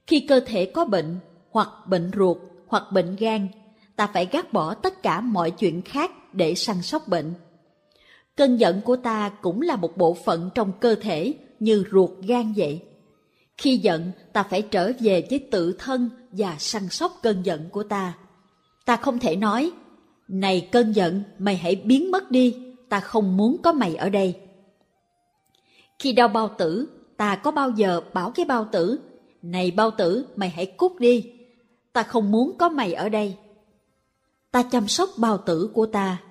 Khi 0.08 0.20
cơ 0.20 0.40
thể 0.46 0.66
có 0.66 0.86
bệnh, 0.86 1.20
hoặc 1.50 1.70
bệnh 1.88 2.12
ruột, 2.18 2.38
hoặc 2.68 2.84
bệnh 2.92 3.16
gan, 3.16 3.48
ta 3.96 4.08
phải 4.08 4.28
gác 4.32 4.54
bỏ 4.54 4.74
tất 4.74 5.04
cả 5.04 5.22
mọi 5.22 5.52
chuyện 5.52 5.82
khác 5.82 6.12
để 6.34 6.56
săn 6.56 6.82
sóc 6.82 7.08
bệnh. 7.08 7.34
Cơn 8.36 8.58
giận 8.58 8.82
của 8.82 8.96
ta 8.96 9.30
cũng 9.30 9.62
là 9.62 9.76
một 9.76 9.98
bộ 9.98 10.14
phận 10.26 10.50
trong 10.56 10.72
cơ 10.80 10.96
thể 10.96 11.34
như 11.60 11.84
ruột 11.92 12.10
gan 12.28 12.54
vậy. 12.56 12.82
Khi 13.58 13.78
giận, 13.78 14.12
ta 14.34 14.44
phải 14.44 14.62
trở 14.62 14.92
về 15.00 15.28
với 15.30 15.40
tự 15.52 15.76
thân 15.80 16.10
và 16.32 16.56
săn 16.60 16.90
sóc 16.90 17.20
cơn 17.22 17.44
giận 17.44 17.70
của 17.72 17.84
ta. 17.84 18.14
Ta 18.86 18.96
không 18.98 19.20
thể 19.20 19.36
nói, 19.36 19.72
này 20.28 20.70
cơn 20.72 20.92
giận, 20.92 21.24
mày 21.40 21.58
hãy 21.58 21.76
biến 21.76 22.12
mất 22.12 22.32
đi, 22.32 22.58
ta 22.90 23.00
không 23.00 23.38
muốn 23.38 23.58
có 23.64 23.72
mày 23.72 23.96
ở 23.96 24.10
đây. 24.10 24.40
Khi 26.00 26.14
đau 26.14 26.28
bao 26.28 26.56
tử, 26.58 26.90
ta 27.18 27.36
có 27.36 27.52
bao 27.52 27.70
giờ 27.70 28.02
bảo 28.14 28.32
cái 28.32 28.46
bao 28.46 28.68
tử, 28.72 29.00
này 29.42 29.72
bao 29.72 29.92
tử, 29.92 30.26
mày 30.36 30.50
hãy 30.50 30.66
cút 30.66 30.92
đi, 31.00 31.32
ta 31.94 32.04
không 32.04 32.32
muốn 32.32 32.58
có 32.58 32.70
mày 32.70 32.94
ở 32.94 33.10
đây. 33.10 33.38
Ta 34.52 34.64
chăm 34.64 34.88
sóc 34.88 35.10
bao 35.18 35.38
tử 35.38 35.72
của 35.74 35.86
ta. 35.86 36.22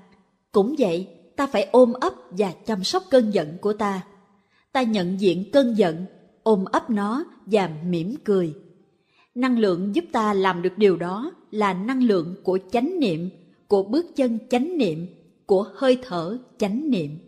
Cũng 0.52 0.74
vậy, 0.78 1.08
ta 1.36 1.46
phải 1.46 1.68
ôm 1.72 1.92
ấp 1.92 2.12
và 2.30 2.52
chăm 2.66 2.84
sóc 2.84 3.02
cơn 3.10 3.30
giận 3.30 3.58
của 3.60 3.72
ta. 3.72 4.02
Ta 4.72 4.82
nhận 4.82 5.20
diện 5.20 5.50
cơn 5.52 5.74
giận, 5.78 6.06
ôm 6.42 6.64
ấp 6.64 6.90
nó 6.90 7.24
và 7.46 7.70
mỉm 7.84 8.14
cười. 8.24 8.54
Năng 9.34 9.58
lượng 9.58 9.94
giúp 9.94 10.04
ta 10.12 10.34
làm 10.34 10.62
được 10.62 10.72
điều 10.78 10.96
đó 10.96 11.32
là 11.50 11.74
năng 11.74 12.02
lượng 12.02 12.36
của 12.44 12.58
chánh 12.72 13.00
niệm, 13.00 13.30
của 13.68 13.82
bước 13.82 14.06
chân 14.16 14.38
chánh 14.50 14.78
niệm, 14.78 15.06
của 15.46 15.72
hơi 15.74 15.98
thở 16.02 16.38
chánh 16.58 16.90
niệm. 16.90 17.18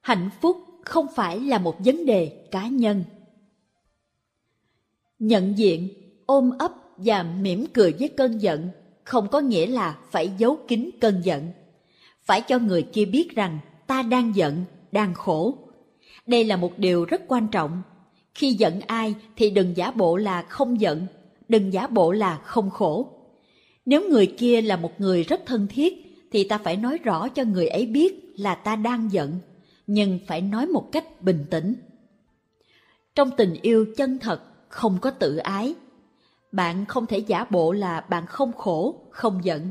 Hạnh 0.00 0.30
phúc 0.40 0.56
không 0.84 1.06
phải 1.14 1.40
là 1.40 1.58
một 1.58 1.76
vấn 1.84 2.06
đề 2.06 2.48
cá 2.50 2.68
nhân. 2.68 3.04
Nhận 5.18 5.58
diện, 5.58 5.88
ôm 6.26 6.50
ấp 6.58 6.72
và 6.96 7.22
mỉm 7.22 7.66
cười 7.74 7.92
với 7.92 8.08
cơn 8.08 8.38
giận 8.38 8.68
không 9.08 9.28
có 9.28 9.40
nghĩa 9.40 9.66
là 9.66 9.98
phải 10.10 10.30
giấu 10.38 10.58
kín 10.68 10.90
cơn 11.00 11.20
giận. 11.24 11.52
Phải 12.22 12.40
cho 12.40 12.58
người 12.58 12.82
kia 12.82 13.04
biết 13.04 13.34
rằng 13.34 13.58
ta 13.86 14.02
đang 14.02 14.36
giận, 14.36 14.64
đang 14.92 15.14
khổ. 15.14 15.67
Đây 16.28 16.44
là 16.44 16.56
một 16.56 16.78
điều 16.78 17.04
rất 17.04 17.22
quan 17.28 17.48
trọng. 17.48 17.82
Khi 18.34 18.52
giận 18.52 18.80
ai 18.80 19.14
thì 19.36 19.50
đừng 19.50 19.76
giả 19.76 19.90
bộ 19.90 20.16
là 20.16 20.42
không 20.42 20.80
giận, 20.80 21.06
đừng 21.48 21.72
giả 21.72 21.86
bộ 21.86 22.12
là 22.12 22.36
không 22.44 22.70
khổ. 22.70 23.08
Nếu 23.86 24.08
người 24.08 24.26
kia 24.26 24.62
là 24.62 24.76
một 24.76 24.92
người 24.98 25.22
rất 25.22 25.40
thân 25.46 25.66
thiết 25.70 25.94
thì 26.32 26.44
ta 26.44 26.58
phải 26.58 26.76
nói 26.76 26.98
rõ 26.98 27.28
cho 27.28 27.44
người 27.44 27.68
ấy 27.68 27.86
biết 27.86 28.32
là 28.36 28.54
ta 28.54 28.76
đang 28.76 29.12
giận, 29.12 29.38
nhưng 29.86 30.18
phải 30.26 30.40
nói 30.40 30.66
một 30.66 30.92
cách 30.92 31.22
bình 31.22 31.44
tĩnh. 31.50 31.74
Trong 33.14 33.30
tình 33.36 33.54
yêu 33.62 33.86
chân 33.96 34.18
thật 34.18 34.40
không 34.68 34.98
có 35.00 35.10
tự 35.10 35.36
ái, 35.36 35.74
bạn 36.52 36.86
không 36.86 37.06
thể 37.06 37.18
giả 37.18 37.44
bộ 37.44 37.72
là 37.72 38.00
bạn 38.00 38.26
không 38.26 38.52
khổ, 38.52 39.00
không 39.10 39.44
giận. 39.44 39.70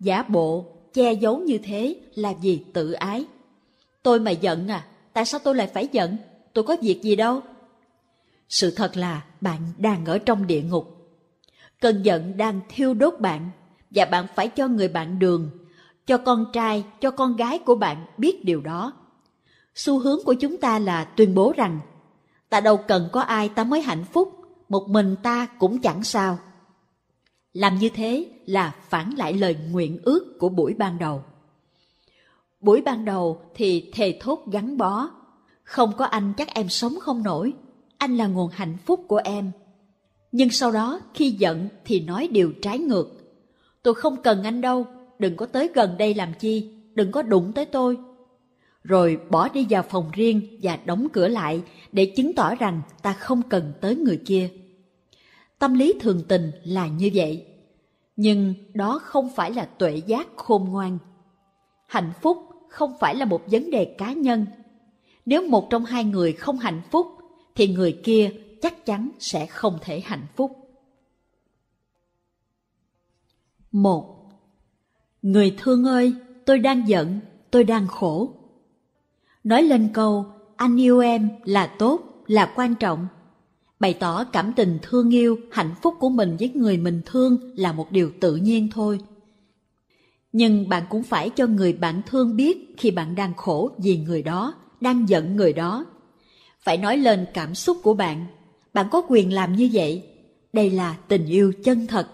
Giả 0.00 0.22
bộ, 0.22 0.64
che 0.92 1.12
giấu 1.12 1.38
như 1.38 1.58
thế 1.58 1.96
là 2.14 2.34
vì 2.42 2.64
tự 2.72 2.92
ái. 2.92 3.24
Tôi 4.02 4.20
mà 4.20 4.30
giận 4.30 4.68
à, 4.68 4.86
tại 5.12 5.24
sao 5.24 5.40
tôi 5.44 5.54
lại 5.54 5.66
phải 5.66 5.88
giận? 5.92 6.16
Tôi 6.52 6.64
có 6.64 6.76
việc 6.82 7.02
gì 7.02 7.16
đâu. 7.16 7.40
Sự 8.48 8.70
thật 8.70 8.96
là 8.96 9.24
bạn 9.40 9.60
đang 9.78 10.04
ở 10.04 10.18
trong 10.18 10.46
địa 10.46 10.62
ngục. 10.62 10.96
Cơn 11.80 12.02
giận 12.02 12.36
đang 12.36 12.60
thiêu 12.68 12.94
đốt 12.94 13.14
bạn 13.20 13.50
và 13.90 14.04
bạn 14.04 14.26
phải 14.34 14.48
cho 14.48 14.68
người 14.68 14.88
bạn 14.88 15.18
đường, 15.18 15.50
cho 16.06 16.18
con 16.18 16.46
trai, 16.52 16.84
cho 17.00 17.10
con 17.10 17.36
gái 17.36 17.58
của 17.58 17.74
bạn 17.74 18.06
biết 18.18 18.44
điều 18.44 18.60
đó. 18.60 18.92
Xu 19.74 19.98
hướng 19.98 20.18
của 20.24 20.34
chúng 20.34 20.56
ta 20.56 20.78
là 20.78 21.04
tuyên 21.04 21.34
bố 21.34 21.52
rằng 21.56 21.80
ta 22.48 22.60
đâu 22.60 22.76
cần 22.76 23.08
có 23.12 23.20
ai 23.20 23.48
ta 23.48 23.64
mới 23.64 23.80
hạnh 23.80 24.04
phúc 24.12 24.40
một 24.68 24.88
mình 24.88 25.16
ta 25.22 25.46
cũng 25.58 25.80
chẳng 25.80 26.04
sao. 26.04 26.38
Làm 27.52 27.78
như 27.78 27.88
thế 27.88 28.26
là 28.46 28.74
phản 28.88 29.14
lại 29.16 29.32
lời 29.32 29.56
nguyện 29.70 29.98
ước 30.02 30.36
của 30.38 30.48
buổi 30.48 30.74
ban 30.74 30.98
đầu. 30.98 31.24
Buổi 32.60 32.80
ban 32.80 33.04
đầu 33.04 33.40
thì 33.54 33.90
thề 33.94 34.18
thốt 34.20 34.46
gắn 34.52 34.76
bó. 34.76 35.10
Không 35.62 35.92
có 35.98 36.04
anh 36.04 36.32
chắc 36.36 36.54
em 36.54 36.68
sống 36.68 36.94
không 37.00 37.22
nổi. 37.22 37.52
Anh 37.98 38.16
là 38.16 38.26
nguồn 38.26 38.50
hạnh 38.52 38.76
phúc 38.86 39.04
của 39.08 39.20
em. 39.24 39.50
Nhưng 40.32 40.50
sau 40.50 40.72
đó 40.72 41.00
khi 41.14 41.30
giận 41.30 41.68
thì 41.84 42.00
nói 42.00 42.28
điều 42.32 42.52
trái 42.62 42.78
ngược. 42.78 43.20
Tôi 43.82 43.94
không 43.94 44.22
cần 44.22 44.42
anh 44.42 44.60
đâu, 44.60 44.86
đừng 45.18 45.36
có 45.36 45.46
tới 45.46 45.70
gần 45.74 45.98
đây 45.98 46.14
làm 46.14 46.32
chi, 46.38 46.70
đừng 46.94 47.12
có 47.12 47.22
đụng 47.22 47.52
tới 47.52 47.64
tôi. 47.64 47.98
Rồi 48.84 49.18
bỏ 49.30 49.48
đi 49.48 49.66
vào 49.70 49.82
phòng 49.82 50.10
riêng 50.12 50.58
và 50.62 50.78
đóng 50.84 51.08
cửa 51.12 51.28
lại 51.28 51.62
để 51.92 52.12
chứng 52.16 52.32
tỏ 52.34 52.54
rằng 52.54 52.82
ta 53.02 53.12
không 53.12 53.42
cần 53.42 53.72
tới 53.80 53.96
người 53.96 54.20
kia. 54.26 54.48
Tâm 55.58 55.74
lý 55.74 55.94
thường 56.00 56.22
tình 56.28 56.50
là 56.64 56.86
như 56.86 57.10
vậy. 57.14 57.46
Nhưng 58.16 58.54
đó 58.74 59.00
không 59.02 59.30
phải 59.36 59.52
là 59.52 59.64
tuệ 59.64 59.96
giác 59.96 60.26
khôn 60.36 60.64
ngoan. 60.64 60.98
Hạnh 61.86 62.12
phúc 62.22 62.49
không 62.70 62.94
phải 63.00 63.14
là 63.14 63.24
một 63.24 63.42
vấn 63.46 63.70
đề 63.70 63.84
cá 63.98 64.12
nhân. 64.12 64.46
Nếu 65.26 65.48
một 65.48 65.70
trong 65.70 65.84
hai 65.84 66.04
người 66.04 66.32
không 66.32 66.58
hạnh 66.58 66.82
phúc, 66.90 67.06
thì 67.54 67.68
người 67.68 68.00
kia 68.04 68.30
chắc 68.62 68.86
chắn 68.86 69.10
sẽ 69.18 69.46
không 69.46 69.78
thể 69.82 70.00
hạnh 70.00 70.26
phúc. 70.36 70.56
Một, 73.72 74.16
Người 75.22 75.56
thương 75.58 75.84
ơi, 75.84 76.14
tôi 76.44 76.58
đang 76.58 76.88
giận, 76.88 77.20
tôi 77.50 77.64
đang 77.64 77.86
khổ. 77.86 78.34
Nói 79.44 79.62
lên 79.62 79.90
câu, 79.94 80.26
anh 80.56 80.80
yêu 80.80 81.00
em 81.00 81.28
là 81.44 81.66
tốt, 81.66 82.00
là 82.26 82.52
quan 82.56 82.74
trọng 82.74 83.06
Bày 83.80 83.94
tỏ 83.94 84.24
cảm 84.24 84.52
tình 84.56 84.78
thương 84.82 85.14
yêu, 85.14 85.38
hạnh 85.50 85.74
phúc 85.82 85.94
của 86.00 86.08
mình 86.08 86.36
với 86.38 86.52
người 86.54 86.76
mình 86.76 87.00
thương 87.06 87.38
là 87.56 87.72
một 87.72 87.92
điều 87.92 88.10
tự 88.20 88.36
nhiên 88.36 88.68
thôi. 88.72 89.00
Nhưng 90.32 90.68
bạn 90.68 90.82
cũng 90.90 91.02
phải 91.02 91.30
cho 91.30 91.46
người 91.46 91.72
bạn 91.72 92.02
thương 92.06 92.36
biết 92.36 92.74
khi 92.78 92.90
bạn 92.90 93.14
đang 93.14 93.34
khổ 93.34 93.70
vì 93.78 93.96
người 93.96 94.22
đó, 94.22 94.54
đang 94.80 95.08
giận 95.08 95.36
người 95.36 95.52
đó. 95.52 95.86
Phải 96.62 96.76
nói 96.76 96.96
lên 96.96 97.26
cảm 97.34 97.54
xúc 97.54 97.78
của 97.82 97.94
bạn. 97.94 98.26
Bạn 98.74 98.86
có 98.90 99.02
quyền 99.08 99.32
làm 99.32 99.56
như 99.56 99.70
vậy. 99.72 100.02
Đây 100.52 100.70
là 100.70 100.96
tình 101.08 101.26
yêu 101.26 101.52
chân 101.64 101.86
thật. 101.86 102.08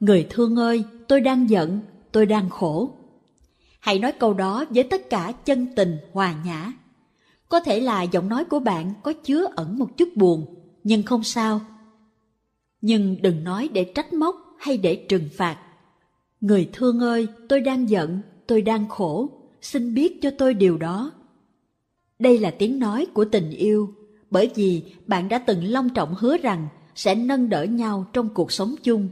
Người 0.00 0.26
thương 0.30 0.56
ơi, 0.56 0.84
tôi 1.08 1.20
đang 1.20 1.50
giận, 1.50 1.80
tôi 2.12 2.26
đang 2.26 2.50
khổ. 2.50 2.90
Hãy 3.80 3.98
nói 3.98 4.12
câu 4.12 4.34
đó 4.34 4.64
với 4.70 4.82
tất 4.82 5.10
cả 5.10 5.32
chân 5.44 5.66
tình 5.76 5.96
hòa 6.12 6.34
nhã. 6.44 6.72
Có 7.48 7.60
thể 7.60 7.80
là 7.80 8.02
giọng 8.02 8.28
nói 8.28 8.44
của 8.44 8.58
bạn 8.58 8.92
có 9.02 9.12
chứa 9.12 9.46
ẩn 9.56 9.78
một 9.78 9.96
chút 9.96 10.08
buồn, 10.16 10.54
nhưng 10.84 11.02
không 11.02 11.24
sao. 11.24 11.60
Nhưng 12.80 13.22
đừng 13.22 13.44
nói 13.44 13.68
để 13.72 13.92
trách 13.94 14.12
móc 14.12 14.36
hay 14.58 14.76
để 14.76 15.06
trừng 15.08 15.28
phạt. 15.36 15.58
Người 16.42 16.70
thương 16.72 17.00
ơi, 17.00 17.28
tôi 17.48 17.60
đang 17.60 17.88
giận, 17.88 18.20
tôi 18.46 18.62
đang 18.62 18.88
khổ, 18.88 19.28
xin 19.60 19.94
biết 19.94 20.22
cho 20.22 20.30
tôi 20.38 20.54
điều 20.54 20.78
đó. 20.78 21.12
Đây 22.18 22.38
là 22.38 22.50
tiếng 22.50 22.78
nói 22.78 23.06
của 23.14 23.24
tình 23.24 23.50
yêu, 23.50 23.94
bởi 24.30 24.50
vì 24.54 24.82
bạn 25.06 25.28
đã 25.28 25.38
từng 25.38 25.64
long 25.64 25.88
trọng 25.88 26.14
hứa 26.18 26.36
rằng 26.36 26.68
sẽ 26.94 27.14
nâng 27.14 27.48
đỡ 27.48 27.64
nhau 27.64 28.06
trong 28.12 28.28
cuộc 28.34 28.52
sống 28.52 28.74
chung. 28.82 29.08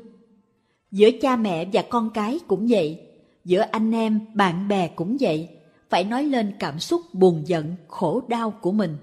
Giữa 0.90 1.08
cha 1.20 1.36
mẹ 1.36 1.68
và 1.72 1.82
con 1.90 2.10
cái 2.14 2.40
cũng 2.48 2.66
vậy, 2.70 3.00
giữa 3.44 3.60
anh 3.60 3.92
em, 3.94 4.20
bạn 4.34 4.68
bè 4.68 4.88
cũng 4.88 5.16
vậy, 5.20 5.48
phải 5.90 6.04
nói 6.04 6.24
lên 6.24 6.52
cảm 6.58 6.78
xúc 6.78 7.00
buồn 7.12 7.42
giận, 7.46 7.74
khổ 7.88 8.22
đau 8.28 8.50
của 8.50 8.72
mình. 8.72 8.96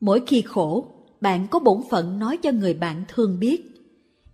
Mỗi 0.00 0.22
khi 0.26 0.42
khổ, 0.42 0.86
bạn 1.20 1.46
có 1.50 1.58
bổn 1.58 1.80
phận 1.90 2.18
nói 2.18 2.36
cho 2.36 2.52
người 2.52 2.74
bạn 2.74 3.04
thương 3.08 3.40
biết. 3.40 3.79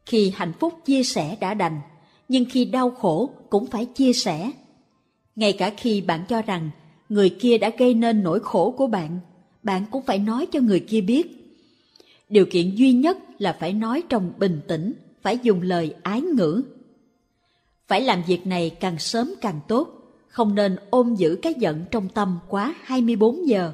Khi 0.07 0.33
hạnh 0.37 0.53
phúc 0.61 0.75
chia 0.85 1.03
sẻ 1.03 1.37
đã 1.41 1.55
đành, 1.55 1.81
nhưng 2.29 2.45
khi 2.51 2.65
đau 2.65 2.91
khổ 2.91 3.31
cũng 3.51 3.67
phải 3.67 3.87
chia 3.87 4.13
sẻ. 4.13 4.51
Ngay 5.37 5.53
cả 5.53 5.73
khi 5.77 6.01
bạn 6.01 6.25
cho 6.29 6.43
rằng 6.43 6.71
người 7.09 7.31
kia 7.31 7.59
đã 7.59 7.71
gây 7.79 7.95
nên 7.95 8.23
nỗi 8.23 8.41
khổ 8.41 8.75
của 8.77 8.87
bạn, 8.87 9.19
bạn 9.63 9.85
cũng 9.91 10.03
phải 10.03 10.19
nói 10.19 10.47
cho 10.53 10.61
người 10.61 10.81
kia 10.81 11.01
biết. 11.01 11.57
Điều 12.29 12.47
kiện 12.51 12.75
duy 12.75 12.93
nhất 12.93 13.19
là 13.39 13.57
phải 13.61 13.73
nói 13.73 14.03
trong 14.09 14.33
bình 14.39 14.61
tĩnh, 14.69 14.93
phải 15.23 15.39
dùng 15.43 15.63
lời 15.63 15.95
ái 16.03 16.21
ngữ. 16.21 16.63
Phải 17.89 18.01
làm 18.01 18.23
việc 18.27 18.47
này 18.47 18.71
càng 18.71 18.99
sớm 18.99 19.35
càng 19.41 19.61
tốt, 19.69 19.89
không 20.29 20.55
nên 20.55 20.77
ôm 20.91 21.15
giữ 21.15 21.39
cái 21.43 21.55
giận 21.55 21.85
trong 21.91 22.09
tâm 22.09 22.39
quá 22.49 22.75
24 22.83 23.49
giờ. 23.49 23.73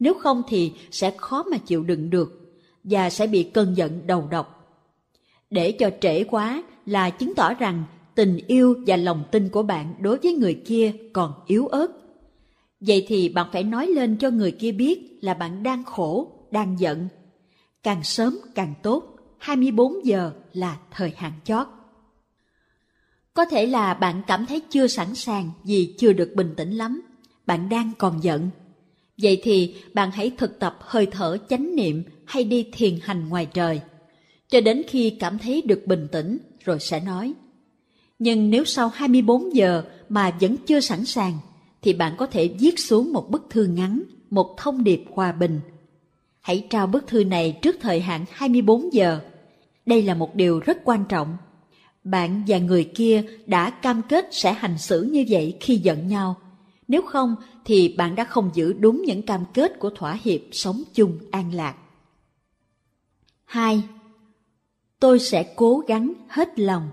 Nếu 0.00 0.14
không 0.14 0.42
thì 0.48 0.72
sẽ 0.90 1.14
khó 1.16 1.42
mà 1.42 1.58
chịu 1.58 1.82
đựng 1.82 2.10
được 2.10 2.56
và 2.84 3.10
sẽ 3.10 3.26
bị 3.26 3.42
cơn 3.42 3.76
giận 3.76 4.06
đầu 4.06 4.28
độc. 4.30 4.55
Để 5.50 5.72
cho 5.72 5.90
trễ 6.00 6.24
quá 6.24 6.62
là 6.86 7.10
chứng 7.10 7.34
tỏ 7.34 7.54
rằng 7.54 7.84
tình 8.14 8.38
yêu 8.46 8.74
và 8.86 8.96
lòng 8.96 9.24
tin 9.30 9.48
của 9.48 9.62
bạn 9.62 9.94
đối 10.00 10.18
với 10.18 10.32
người 10.32 10.62
kia 10.64 10.92
còn 11.12 11.32
yếu 11.46 11.66
ớt. 11.66 11.88
Vậy 12.80 13.04
thì 13.08 13.28
bạn 13.28 13.48
phải 13.52 13.64
nói 13.64 13.86
lên 13.86 14.16
cho 14.16 14.30
người 14.30 14.50
kia 14.50 14.72
biết 14.72 15.18
là 15.20 15.34
bạn 15.34 15.62
đang 15.62 15.84
khổ, 15.84 16.32
đang 16.50 16.80
giận. 16.80 17.08
Càng 17.82 18.04
sớm 18.04 18.38
càng 18.54 18.74
tốt, 18.82 19.16
24 19.38 20.06
giờ 20.06 20.32
là 20.52 20.78
thời 20.90 21.12
hạn 21.16 21.32
chót. 21.44 21.66
Có 23.34 23.44
thể 23.44 23.66
là 23.66 23.94
bạn 23.94 24.22
cảm 24.26 24.46
thấy 24.46 24.60
chưa 24.70 24.86
sẵn 24.86 25.14
sàng 25.14 25.50
vì 25.64 25.94
chưa 25.98 26.12
được 26.12 26.32
bình 26.34 26.54
tĩnh 26.56 26.70
lắm, 26.70 27.02
bạn 27.46 27.68
đang 27.68 27.92
còn 27.98 28.22
giận. 28.22 28.50
Vậy 29.22 29.40
thì 29.42 29.74
bạn 29.94 30.10
hãy 30.10 30.30
thực 30.36 30.58
tập 30.58 30.78
hơi 30.80 31.06
thở 31.06 31.36
chánh 31.48 31.76
niệm 31.76 32.02
hay 32.24 32.44
đi 32.44 32.68
thiền 32.72 32.98
hành 33.02 33.28
ngoài 33.28 33.46
trời, 33.46 33.80
cho 34.48 34.60
đến 34.60 34.82
khi 34.88 35.10
cảm 35.10 35.38
thấy 35.38 35.62
được 35.62 35.82
bình 35.86 36.08
tĩnh 36.12 36.38
rồi 36.64 36.80
sẽ 36.80 37.00
nói. 37.00 37.34
Nhưng 38.18 38.50
nếu 38.50 38.64
sau 38.64 38.88
24 38.88 39.56
giờ 39.56 39.84
mà 40.08 40.36
vẫn 40.40 40.56
chưa 40.66 40.80
sẵn 40.80 41.04
sàng, 41.04 41.38
thì 41.82 41.92
bạn 41.92 42.14
có 42.18 42.26
thể 42.26 42.48
viết 42.48 42.78
xuống 42.78 43.12
một 43.12 43.30
bức 43.30 43.46
thư 43.50 43.66
ngắn, 43.66 44.02
một 44.30 44.56
thông 44.58 44.84
điệp 44.84 45.04
hòa 45.10 45.32
bình. 45.32 45.60
Hãy 46.40 46.66
trao 46.70 46.86
bức 46.86 47.06
thư 47.06 47.24
này 47.24 47.58
trước 47.62 47.76
thời 47.80 48.00
hạn 48.00 48.24
24 48.30 48.92
giờ. 48.92 49.20
Đây 49.86 50.02
là 50.02 50.14
một 50.14 50.34
điều 50.34 50.60
rất 50.60 50.78
quan 50.84 51.04
trọng. 51.08 51.36
Bạn 52.04 52.42
và 52.46 52.58
người 52.58 52.84
kia 52.84 53.22
đã 53.46 53.70
cam 53.70 54.02
kết 54.08 54.28
sẽ 54.30 54.52
hành 54.52 54.78
xử 54.78 55.02
như 55.02 55.24
vậy 55.28 55.56
khi 55.60 55.76
giận 55.76 56.08
nhau. 56.08 56.36
Nếu 56.88 57.02
không 57.02 57.34
thì 57.64 57.94
bạn 57.98 58.14
đã 58.14 58.24
không 58.24 58.50
giữ 58.54 58.72
đúng 58.72 59.02
những 59.02 59.22
cam 59.22 59.44
kết 59.54 59.78
của 59.78 59.90
thỏa 59.90 60.18
hiệp 60.22 60.40
sống 60.52 60.82
chung 60.94 61.18
an 61.30 61.54
lạc. 61.54 61.76
2. 63.44 63.82
Tôi 65.00 65.18
sẽ 65.18 65.52
cố 65.56 65.78
gắng 65.86 66.12
hết 66.28 66.58
lòng. 66.58 66.90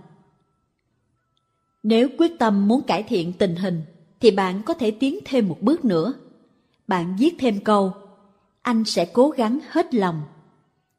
Nếu 1.83 2.07
quyết 2.17 2.39
tâm 2.39 2.67
muốn 2.67 2.81
cải 2.81 3.03
thiện 3.03 3.33
tình 3.33 3.55
hình, 3.55 3.81
thì 4.19 4.31
bạn 4.31 4.61
có 4.65 4.73
thể 4.73 4.91
tiến 4.91 5.19
thêm 5.25 5.47
một 5.47 5.57
bước 5.61 5.85
nữa. 5.85 6.13
Bạn 6.87 7.15
viết 7.19 7.35
thêm 7.39 7.59
câu, 7.59 7.93
anh 8.61 8.85
sẽ 8.85 9.05
cố 9.05 9.29
gắng 9.29 9.59
hết 9.69 9.93
lòng. 9.93 10.21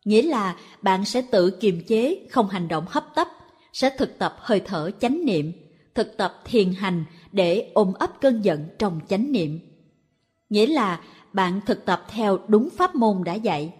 Nghĩa 0.04 0.22
là 0.22 0.56
bạn 0.82 1.04
sẽ 1.04 1.22
tự 1.30 1.50
kiềm 1.50 1.80
chế, 1.86 2.26
không 2.30 2.48
hành 2.48 2.68
động 2.68 2.84
hấp 2.88 3.14
tấp, 3.14 3.28
sẽ 3.72 3.90
thực 3.98 4.18
tập 4.18 4.36
hơi 4.38 4.60
thở 4.60 4.90
chánh 5.00 5.24
niệm, 5.24 5.52
thực 5.94 6.16
tập 6.16 6.42
thiền 6.44 6.72
hành 6.72 7.04
để 7.32 7.70
ôm 7.74 7.92
ấp 7.94 8.20
cơn 8.20 8.44
giận 8.44 8.68
trong 8.78 9.00
chánh 9.08 9.32
niệm. 9.32 9.60
Nghĩa 10.50 10.66
là 10.66 11.00
bạn 11.32 11.60
thực 11.66 11.84
tập 11.84 12.04
theo 12.08 12.38
đúng 12.48 12.68
pháp 12.76 12.94
môn 12.94 13.24
đã 13.24 13.34
dạy. 13.34 13.74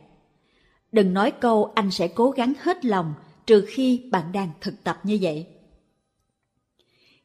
Đừng 0.94 1.14
nói 1.14 1.30
câu 1.30 1.72
anh 1.74 1.90
sẽ 1.90 2.08
cố 2.08 2.30
gắng 2.30 2.52
hết 2.60 2.84
lòng 2.84 3.14
trừ 3.46 3.64
khi 3.68 4.08
bạn 4.10 4.32
đang 4.32 4.50
thực 4.60 4.84
tập 4.84 5.00
như 5.02 5.18
vậy. 5.20 5.46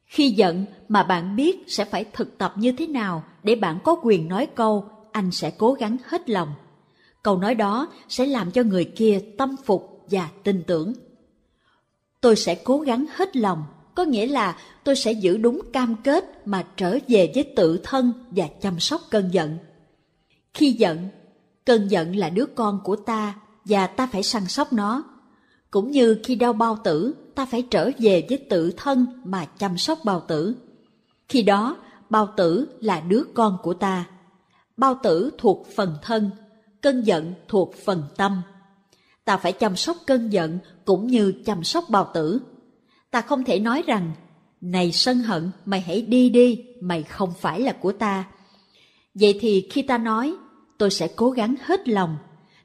Khi 0.04 0.30
giận 0.30 0.64
mà 0.88 1.02
bạn 1.02 1.36
biết 1.36 1.64
sẽ 1.66 1.84
phải 1.84 2.04
thực 2.12 2.38
tập 2.38 2.52
như 2.56 2.72
thế 2.72 2.86
nào 2.86 3.24
để 3.42 3.54
bạn 3.54 3.78
có 3.84 3.96
quyền 4.02 4.28
nói 4.28 4.46
câu 4.54 4.88
anh 5.12 5.30
sẽ 5.30 5.50
cố 5.50 5.72
gắng 5.72 5.96
hết 6.04 6.30
lòng. 6.30 6.52
Câu 7.22 7.38
nói 7.38 7.54
đó 7.54 7.88
sẽ 8.08 8.26
làm 8.26 8.50
cho 8.50 8.62
người 8.62 8.84
kia 8.84 9.20
tâm 9.38 9.56
phục 9.64 10.06
và 10.10 10.28
tin 10.44 10.62
tưởng. 10.66 10.92
Tôi 12.20 12.36
sẽ 12.36 12.54
cố 12.54 12.78
gắng 12.78 13.04
hết 13.14 13.36
lòng, 13.36 13.64
có 13.94 14.04
nghĩa 14.04 14.26
là 14.26 14.58
tôi 14.84 14.96
sẽ 14.96 15.12
giữ 15.12 15.36
đúng 15.36 15.60
cam 15.72 15.96
kết 16.04 16.46
mà 16.48 16.66
trở 16.76 16.98
về 17.08 17.32
với 17.34 17.52
tự 17.56 17.80
thân 17.82 18.12
và 18.30 18.48
chăm 18.60 18.80
sóc 18.80 19.00
cơn 19.10 19.28
giận. 19.32 19.58
Khi 20.54 20.72
giận, 20.72 21.08
cơn 21.64 21.88
giận 21.88 22.16
là 22.16 22.30
đứa 22.30 22.46
con 22.46 22.80
của 22.84 22.96
ta 22.96 23.34
và 23.64 23.86
ta 23.86 24.06
phải 24.06 24.22
săn 24.22 24.46
sóc 24.48 24.72
nó. 24.72 25.04
Cũng 25.70 25.90
như 25.90 26.20
khi 26.24 26.34
đau 26.34 26.52
bao 26.52 26.78
tử, 26.84 27.14
ta 27.34 27.46
phải 27.46 27.62
trở 27.62 27.90
về 27.98 28.26
với 28.28 28.38
tự 28.38 28.70
thân 28.76 29.06
mà 29.24 29.44
chăm 29.44 29.78
sóc 29.78 29.98
bao 30.04 30.20
tử. 30.28 30.54
Khi 31.28 31.42
đó, 31.42 31.76
bao 32.10 32.32
tử 32.36 32.68
là 32.80 33.00
đứa 33.00 33.22
con 33.34 33.58
của 33.62 33.74
ta. 33.74 34.04
Bao 34.76 34.98
tử 35.02 35.30
thuộc 35.38 35.66
phần 35.76 35.96
thân, 36.02 36.30
cơn 36.80 37.02
giận 37.02 37.34
thuộc 37.48 37.74
phần 37.84 38.02
tâm. 38.16 38.42
Ta 39.24 39.36
phải 39.36 39.52
chăm 39.52 39.76
sóc 39.76 39.96
cơn 40.06 40.28
giận 40.28 40.58
cũng 40.84 41.06
như 41.06 41.32
chăm 41.46 41.64
sóc 41.64 41.84
bao 41.88 42.10
tử. 42.14 42.40
Ta 43.10 43.20
không 43.20 43.44
thể 43.44 43.58
nói 43.58 43.82
rằng, 43.86 44.12
này 44.60 44.92
sân 44.92 45.18
hận, 45.18 45.50
mày 45.64 45.80
hãy 45.80 46.02
đi 46.02 46.30
đi, 46.30 46.64
mày 46.80 47.02
không 47.02 47.32
phải 47.40 47.60
là 47.60 47.72
của 47.72 47.92
ta. 47.92 48.24
Vậy 49.14 49.38
thì 49.40 49.68
khi 49.70 49.82
ta 49.82 49.98
nói, 49.98 50.34
tôi 50.78 50.90
sẽ 50.90 51.08
cố 51.16 51.30
gắng 51.30 51.54
hết 51.62 51.88
lòng, 51.88 52.16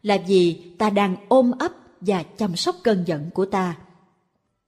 là 0.05 0.17
vì 0.27 0.53
ta 0.77 0.89
đang 0.89 1.15
ôm 1.27 1.51
ấp 1.59 1.71
và 2.01 2.23
chăm 2.23 2.55
sóc 2.55 2.75
cơn 2.83 3.03
giận 3.07 3.29
của 3.33 3.45
ta. 3.45 3.77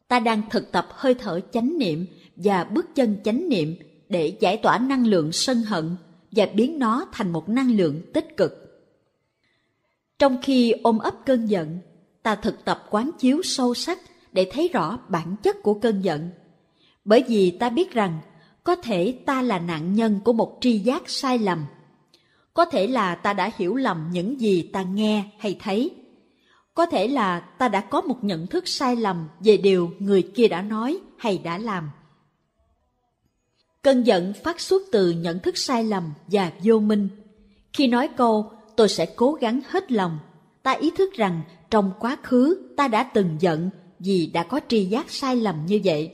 Ta 0.07 0.19
đang 0.19 0.41
thực 0.49 0.71
tập 0.71 0.87
hơi 0.91 1.15
thở 1.15 1.39
chánh 1.51 1.77
niệm 1.77 2.05
và 2.35 2.63
bước 2.63 2.95
chân 2.95 3.17
chánh 3.23 3.49
niệm 3.49 3.75
để 4.09 4.37
giải 4.39 4.57
tỏa 4.57 4.77
năng 4.77 5.07
lượng 5.07 5.31
sân 5.31 5.61
hận 5.61 5.95
và 6.31 6.45
biến 6.53 6.79
nó 6.79 7.05
thành 7.11 7.31
một 7.31 7.49
năng 7.49 7.71
lượng 7.71 8.01
tích 8.13 8.37
cực. 8.37 8.53
Trong 10.19 10.37
khi 10.43 10.71
ôm 10.71 10.97
ấp 10.97 11.15
cơn 11.25 11.45
giận, 11.45 11.79
ta 12.23 12.35
thực 12.35 12.65
tập 12.65 12.87
quán 12.89 13.11
chiếu 13.19 13.41
sâu 13.43 13.73
sắc 13.73 13.99
để 14.31 14.49
thấy 14.51 14.69
rõ 14.73 14.99
bản 15.09 15.35
chất 15.43 15.63
của 15.63 15.73
cơn 15.73 16.01
giận. 16.01 16.29
Bởi 17.05 17.23
vì 17.27 17.51
ta 17.51 17.69
biết 17.69 17.91
rằng 17.91 18.19
có 18.63 18.75
thể 18.75 19.19
ta 19.25 19.41
là 19.41 19.59
nạn 19.59 19.93
nhân 19.93 20.19
của 20.23 20.33
một 20.33 20.57
tri 20.61 20.79
giác 20.79 21.09
sai 21.09 21.39
lầm. 21.39 21.65
Có 22.57 22.65
thể 22.65 22.87
là 22.87 23.15
ta 23.15 23.33
đã 23.33 23.51
hiểu 23.57 23.75
lầm 23.75 24.09
những 24.11 24.41
gì 24.41 24.69
ta 24.73 24.81
nghe 24.81 25.23
hay 25.39 25.57
thấy 25.59 25.91
có 26.73 26.85
thể 26.85 27.07
là 27.07 27.39
ta 27.39 27.67
đã 27.67 27.81
có 27.81 28.01
một 28.01 28.23
nhận 28.23 28.47
thức 28.47 28.67
sai 28.67 28.95
lầm 28.95 29.27
về 29.39 29.57
điều 29.57 29.91
người 29.99 30.21
kia 30.21 30.47
đã 30.47 30.61
nói 30.61 30.99
hay 31.17 31.37
đã 31.37 31.57
làm. 31.57 31.89
Cơn 33.81 34.03
giận 34.03 34.33
phát 34.43 34.61
xuất 34.61 34.81
từ 34.91 35.11
nhận 35.11 35.39
thức 35.39 35.57
sai 35.57 35.83
lầm 35.83 36.13
và 36.27 36.51
vô 36.63 36.79
minh. 36.79 37.09
Khi 37.73 37.87
nói 37.87 38.09
câu 38.17 38.51
tôi 38.75 38.89
sẽ 38.89 39.05
cố 39.05 39.33
gắng 39.33 39.61
hết 39.67 39.91
lòng, 39.91 40.19
ta 40.63 40.71
ý 40.71 40.91
thức 40.91 41.13
rằng 41.13 41.41
trong 41.69 41.91
quá 41.99 42.17
khứ 42.23 42.73
ta 42.77 42.87
đã 42.87 43.03
từng 43.03 43.37
giận 43.39 43.69
vì 43.99 44.27
đã 44.33 44.43
có 44.43 44.59
tri 44.67 44.85
giác 44.85 45.11
sai 45.11 45.35
lầm 45.35 45.65
như 45.65 45.81
vậy. 45.83 46.11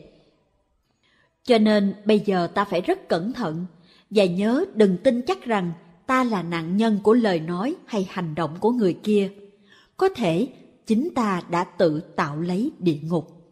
Cho 1.44 1.58
nên 1.58 1.96
bây 2.06 2.20
giờ 2.20 2.48
ta 2.48 2.66
phải 2.66 2.82
rất 2.82 3.10
cẩn 3.10 3.34
thận 3.34 3.66
và 4.10 4.26
nhớ 4.26 4.66
đừng 4.74 4.98
tin 4.98 5.22
chắc 5.22 5.46
rằng 5.46 5.74
ta 6.08 6.24
là 6.24 6.44
nạn 6.44 6.78
nhân 6.78 7.00
của 7.04 7.14
lời 7.14 7.40
nói 7.40 7.76
hay 7.86 8.08
hành 8.10 8.36
động 8.36 8.58
của 8.60 8.72
người 8.72 9.00
kia 9.04 9.32
có 9.98 10.10
thể 10.16 10.48
chính 10.86 11.10
ta 11.16 11.42
đã 11.50 11.64
tự 11.64 12.00
tạo 12.00 12.42
lấy 12.42 12.72
địa 12.80 13.00
ngục. 13.04 13.44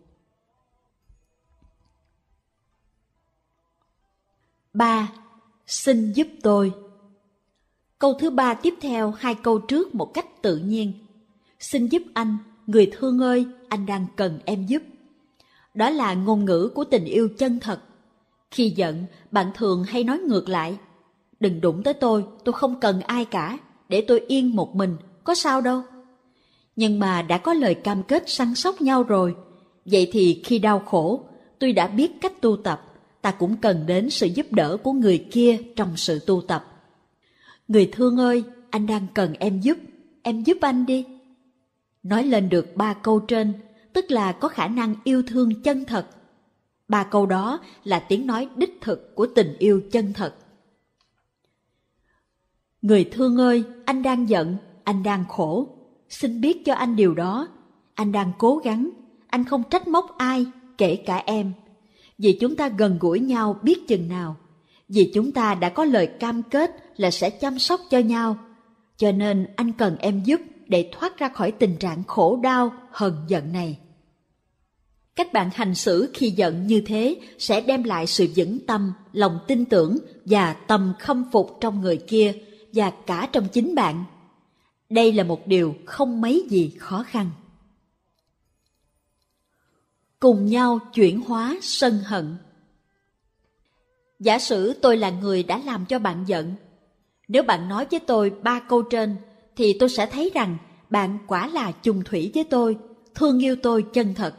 ba 4.73 5.11
Xin 5.71 6.11
giúp 6.11 6.27
tôi. 6.41 6.73
Câu 7.99 8.13
thứ 8.13 8.29
ba 8.29 8.53
tiếp 8.53 8.73
theo 8.81 9.11
hai 9.11 9.35
câu 9.35 9.59
trước 9.59 9.95
một 9.95 10.13
cách 10.13 10.41
tự 10.41 10.57
nhiên. 10.57 10.93
Xin 11.59 11.87
giúp 11.87 12.01
anh, 12.13 12.37
người 12.67 12.91
thương 12.91 13.19
ơi, 13.19 13.45
anh 13.69 13.85
đang 13.85 14.05
cần 14.15 14.39
em 14.45 14.65
giúp. 14.65 14.83
Đó 15.73 15.89
là 15.89 16.13
ngôn 16.13 16.45
ngữ 16.45 16.71
của 16.75 16.83
tình 16.83 17.05
yêu 17.05 17.29
chân 17.37 17.59
thật. 17.59 17.81
Khi 18.51 18.69
giận, 18.69 19.05
bạn 19.31 19.51
thường 19.55 19.83
hay 19.83 20.03
nói 20.03 20.19
ngược 20.19 20.49
lại. 20.49 20.77
Đừng 21.41 21.61
đụng 21.61 21.83
tới 21.83 21.93
tôi, 21.93 22.25
tôi 22.43 22.53
không 22.53 22.79
cần 22.79 23.01
ai 23.01 23.25
cả, 23.25 23.57
để 23.89 24.05
tôi 24.07 24.23
yên 24.27 24.55
một 24.55 24.75
mình, 24.75 24.95
có 25.23 25.35
sao 25.35 25.61
đâu. 25.61 25.81
Nhưng 26.75 26.99
mà 26.99 27.21
đã 27.21 27.37
có 27.37 27.53
lời 27.53 27.75
cam 27.75 28.03
kết 28.03 28.23
săn 28.29 28.55
sóc 28.55 28.81
nhau 28.81 29.03
rồi, 29.03 29.35
vậy 29.85 30.09
thì 30.11 30.41
khi 30.45 30.59
đau 30.59 30.79
khổ, 30.79 31.25
tôi 31.59 31.73
đã 31.73 31.87
biết 31.87 32.11
cách 32.21 32.41
tu 32.41 32.57
tập, 32.57 32.81
ta 33.21 33.31
cũng 33.31 33.57
cần 33.57 33.83
đến 33.87 34.09
sự 34.09 34.27
giúp 34.27 34.51
đỡ 34.51 34.77
của 34.83 34.91
người 34.91 35.27
kia 35.31 35.57
trong 35.75 35.97
sự 35.97 36.19
tu 36.27 36.41
tập. 36.41 36.65
Người 37.67 37.89
thương 37.91 38.17
ơi, 38.17 38.43
anh 38.69 38.87
đang 38.87 39.07
cần 39.13 39.33
em 39.39 39.59
giúp, 39.59 39.77
em 40.23 40.43
giúp 40.43 40.57
anh 40.61 40.85
đi. 40.85 41.05
Nói 42.03 42.23
lên 42.23 42.49
được 42.49 42.75
ba 42.75 42.93
câu 42.93 43.19
trên, 43.19 43.53
tức 43.93 44.11
là 44.11 44.31
có 44.31 44.47
khả 44.47 44.67
năng 44.67 44.95
yêu 45.03 45.23
thương 45.27 45.61
chân 45.61 45.85
thật. 45.85 46.05
Ba 46.87 47.03
câu 47.03 47.25
đó 47.25 47.59
là 47.83 47.99
tiếng 47.99 48.27
nói 48.27 48.47
đích 48.55 48.77
thực 48.81 49.15
của 49.15 49.27
tình 49.35 49.55
yêu 49.59 49.81
chân 49.91 50.13
thật. 50.13 50.35
Người 52.81 53.03
thương 53.11 53.37
ơi, 53.37 53.63
anh 53.85 54.03
đang 54.03 54.29
giận, 54.29 54.57
anh 54.83 55.03
đang 55.03 55.25
khổ. 55.29 55.67
Xin 56.09 56.41
biết 56.41 56.65
cho 56.65 56.73
anh 56.73 56.95
điều 56.95 57.13
đó. 57.13 57.47
Anh 57.93 58.11
đang 58.11 58.31
cố 58.37 58.57
gắng, 58.57 58.89
anh 59.27 59.45
không 59.45 59.63
trách 59.69 59.87
móc 59.87 60.17
ai, 60.17 60.45
kể 60.77 60.95
cả 60.95 61.23
em. 61.25 61.53
Vì 62.17 62.37
chúng 62.41 62.55
ta 62.55 62.69
gần 62.69 62.97
gũi 62.99 63.19
nhau 63.19 63.59
biết 63.63 63.87
chừng 63.87 64.07
nào. 64.09 64.35
Vì 64.89 65.11
chúng 65.13 65.31
ta 65.31 65.55
đã 65.55 65.69
có 65.69 65.85
lời 65.85 66.07
cam 66.07 66.43
kết 66.43 66.71
là 66.97 67.11
sẽ 67.11 67.29
chăm 67.29 67.59
sóc 67.59 67.81
cho 67.89 67.99
nhau. 67.99 68.37
Cho 68.97 69.11
nên 69.11 69.47
anh 69.55 69.71
cần 69.71 69.97
em 69.97 70.23
giúp 70.23 70.41
để 70.67 70.89
thoát 70.91 71.17
ra 71.17 71.29
khỏi 71.29 71.51
tình 71.51 71.77
trạng 71.77 72.03
khổ 72.03 72.39
đau, 72.43 72.73
hờn 72.91 73.15
giận 73.27 73.53
này. 73.53 73.79
Cách 75.15 75.33
bạn 75.33 75.49
hành 75.53 75.75
xử 75.75 76.11
khi 76.13 76.29
giận 76.29 76.67
như 76.67 76.81
thế 76.81 77.15
sẽ 77.37 77.61
đem 77.61 77.83
lại 77.83 78.07
sự 78.07 78.27
vững 78.35 78.59
tâm, 78.65 78.93
lòng 79.13 79.39
tin 79.47 79.65
tưởng 79.65 79.97
và 80.25 80.53
tầm 80.53 80.93
khâm 80.99 81.25
phục 81.31 81.57
trong 81.61 81.81
người 81.81 81.97
kia 81.97 82.33
và 82.73 82.91
cả 83.05 83.29
trong 83.31 83.47
chính 83.47 83.75
bạn. 83.75 84.03
Đây 84.89 85.11
là 85.13 85.23
một 85.23 85.47
điều 85.47 85.75
không 85.85 86.21
mấy 86.21 86.47
gì 86.49 86.75
khó 86.79 87.03
khăn. 87.03 87.29
Cùng 90.19 90.45
nhau 90.45 90.79
chuyển 90.93 91.21
hóa 91.21 91.57
sân 91.61 91.99
hận 92.05 92.37
Giả 94.21 94.39
sử 94.39 94.73
tôi 94.73 94.97
là 94.97 95.09
người 95.09 95.43
đã 95.43 95.61
làm 95.65 95.85
cho 95.85 95.99
bạn 95.99 96.23
giận. 96.27 96.53
Nếu 97.27 97.43
bạn 97.43 97.69
nói 97.69 97.87
với 97.91 97.99
tôi 97.99 98.29
ba 98.29 98.59
câu 98.59 98.81
trên, 98.81 99.15
thì 99.55 99.77
tôi 99.79 99.89
sẽ 99.89 100.05
thấy 100.05 100.31
rằng 100.33 100.57
bạn 100.89 101.17
quả 101.27 101.47
là 101.47 101.71
chung 101.71 102.03
thủy 102.03 102.31
với 102.35 102.43
tôi, 102.43 102.77
thương 103.15 103.39
yêu 103.39 103.55
tôi 103.63 103.85
chân 103.93 104.13
thật. 104.13 104.35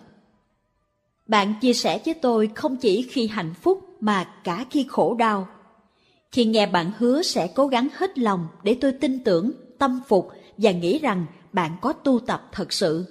Bạn 1.26 1.54
chia 1.60 1.72
sẻ 1.72 2.00
với 2.04 2.14
tôi 2.14 2.50
không 2.54 2.76
chỉ 2.76 3.02
khi 3.10 3.26
hạnh 3.26 3.54
phúc 3.54 3.96
mà 4.00 4.24
cả 4.44 4.64
khi 4.70 4.86
khổ 4.88 5.14
đau. 5.14 5.48
Khi 6.32 6.44
nghe 6.44 6.66
bạn 6.66 6.92
hứa 6.98 7.22
sẽ 7.22 7.48
cố 7.54 7.66
gắng 7.66 7.88
hết 7.94 8.18
lòng 8.18 8.48
để 8.62 8.76
tôi 8.80 8.92
tin 8.92 9.24
tưởng, 9.24 9.52
tâm 9.78 10.00
phục 10.08 10.30
và 10.56 10.70
nghĩ 10.70 10.98
rằng 10.98 11.26
bạn 11.52 11.76
có 11.80 11.92
tu 11.92 12.18
tập 12.18 12.48
thật 12.52 12.72
sự. 12.72 13.04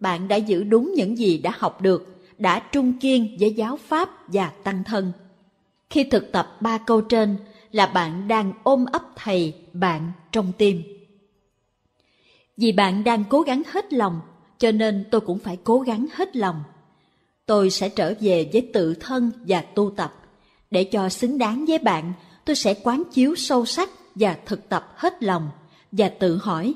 Bạn 0.00 0.28
đã 0.28 0.36
giữ 0.36 0.64
đúng 0.64 0.92
những 0.96 1.18
gì 1.18 1.38
đã 1.38 1.52
học 1.56 1.80
được, 1.80 2.16
đã 2.38 2.62
trung 2.72 2.98
kiên 2.98 3.36
với 3.40 3.54
giáo 3.54 3.76
pháp 3.76 4.10
và 4.32 4.52
tăng 4.64 4.84
thân. 4.84 5.12
Khi 5.90 6.04
thực 6.04 6.32
tập 6.32 6.56
ba 6.60 6.78
câu 6.78 7.00
trên 7.00 7.36
là 7.72 7.86
bạn 7.86 8.28
đang 8.28 8.52
ôm 8.62 8.84
ấp 8.92 9.02
thầy 9.16 9.54
bạn 9.72 10.12
trong 10.32 10.52
tim. 10.58 10.82
Vì 12.56 12.72
bạn 12.72 13.04
đang 13.04 13.24
cố 13.28 13.40
gắng 13.40 13.62
hết 13.70 13.92
lòng, 13.92 14.20
cho 14.58 14.70
nên 14.72 15.04
tôi 15.10 15.20
cũng 15.20 15.38
phải 15.38 15.58
cố 15.64 15.80
gắng 15.80 16.06
hết 16.12 16.36
lòng. 16.36 16.62
Tôi 17.46 17.70
sẽ 17.70 17.88
trở 17.88 18.14
về 18.20 18.50
với 18.52 18.70
tự 18.72 18.94
thân 18.94 19.30
và 19.46 19.60
tu 19.60 19.90
tập. 19.90 20.14
Để 20.70 20.84
cho 20.84 21.08
xứng 21.08 21.38
đáng 21.38 21.64
với 21.68 21.78
bạn, 21.78 22.12
tôi 22.46 22.56
sẽ 22.56 22.74
quán 22.82 23.02
chiếu 23.12 23.34
sâu 23.34 23.66
sắc 23.66 23.90
và 24.14 24.36
thực 24.46 24.68
tập 24.68 24.92
hết 24.96 25.22
lòng 25.22 25.50
và 25.92 26.08
tự 26.08 26.36
hỏi 26.36 26.74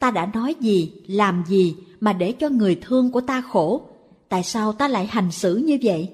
ta 0.00 0.10
đã 0.10 0.26
nói 0.26 0.54
gì, 0.60 0.92
làm 1.06 1.44
gì 1.46 1.76
mà 2.00 2.12
để 2.12 2.32
cho 2.32 2.48
người 2.48 2.78
thương 2.82 3.10
của 3.10 3.20
ta 3.20 3.40
khổ? 3.40 3.82
Tại 4.28 4.42
sao 4.42 4.72
ta 4.72 4.88
lại 4.88 5.06
hành 5.06 5.30
xử 5.30 5.56
như 5.56 5.78
vậy? 5.82 6.08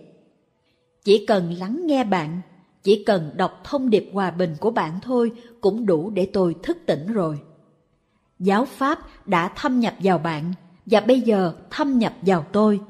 Chỉ 1.04 1.26
cần 1.26 1.52
lắng 1.52 1.86
nghe 1.86 2.04
bạn, 2.04 2.40
chỉ 2.82 3.04
cần 3.04 3.30
đọc 3.36 3.60
thông 3.64 3.90
điệp 3.90 4.10
hòa 4.12 4.30
bình 4.30 4.56
của 4.60 4.70
bạn 4.70 4.98
thôi 5.02 5.32
cũng 5.60 5.86
đủ 5.86 6.10
để 6.10 6.30
tôi 6.32 6.54
thức 6.62 6.78
tỉnh 6.86 7.12
rồi. 7.12 7.38
Giáo 8.38 8.64
pháp 8.64 8.98
đã 9.26 9.48
thâm 9.48 9.80
nhập 9.80 9.94
vào 9.98 10.18
bạn 10.18 10.52
và 10.86 11.00
bây 11.00 11.20
giờ 11.20 11.52
thâm 11.70 11.98
nhập 11.98 12.14
vào 12.22 12.46
tôi. 12.52 12.80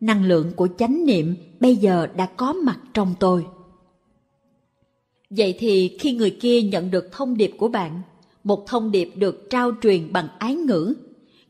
Năng 0.00 0.24
lượng 0.24 0.52
của 0.56 0.68
chánh 0.78 1.06
niệm 1.06 1.36
bây 1.60 1.76
giờ 1.76 2.06
đã 2.16 2.26
có 2.26 2.52
mặt 2.52 2.78
trong 2.94 3.14
tôi. 3.20 3.46
Vậy 5.30 5.56
thì 5.58 5.96
khi 6.00 6.12
người 6.12 6.30
kia 6.30 6.62
nhận 6.62 6.90
được 6.90 7.12
thông 7.12 7.36
điệp 7.36 7.52
của 7.58 7.68
bạn, 7.68 8.02
một 8.44 8.66
thông 8.66 8.90
điệp 8.90 9.12
được 9.16 9.50
trao 9.50 9.72
truyền 9.82 10.12
bằng 10.12 10.28
ái 10.38 10.54
ngữ, 10.54 10.94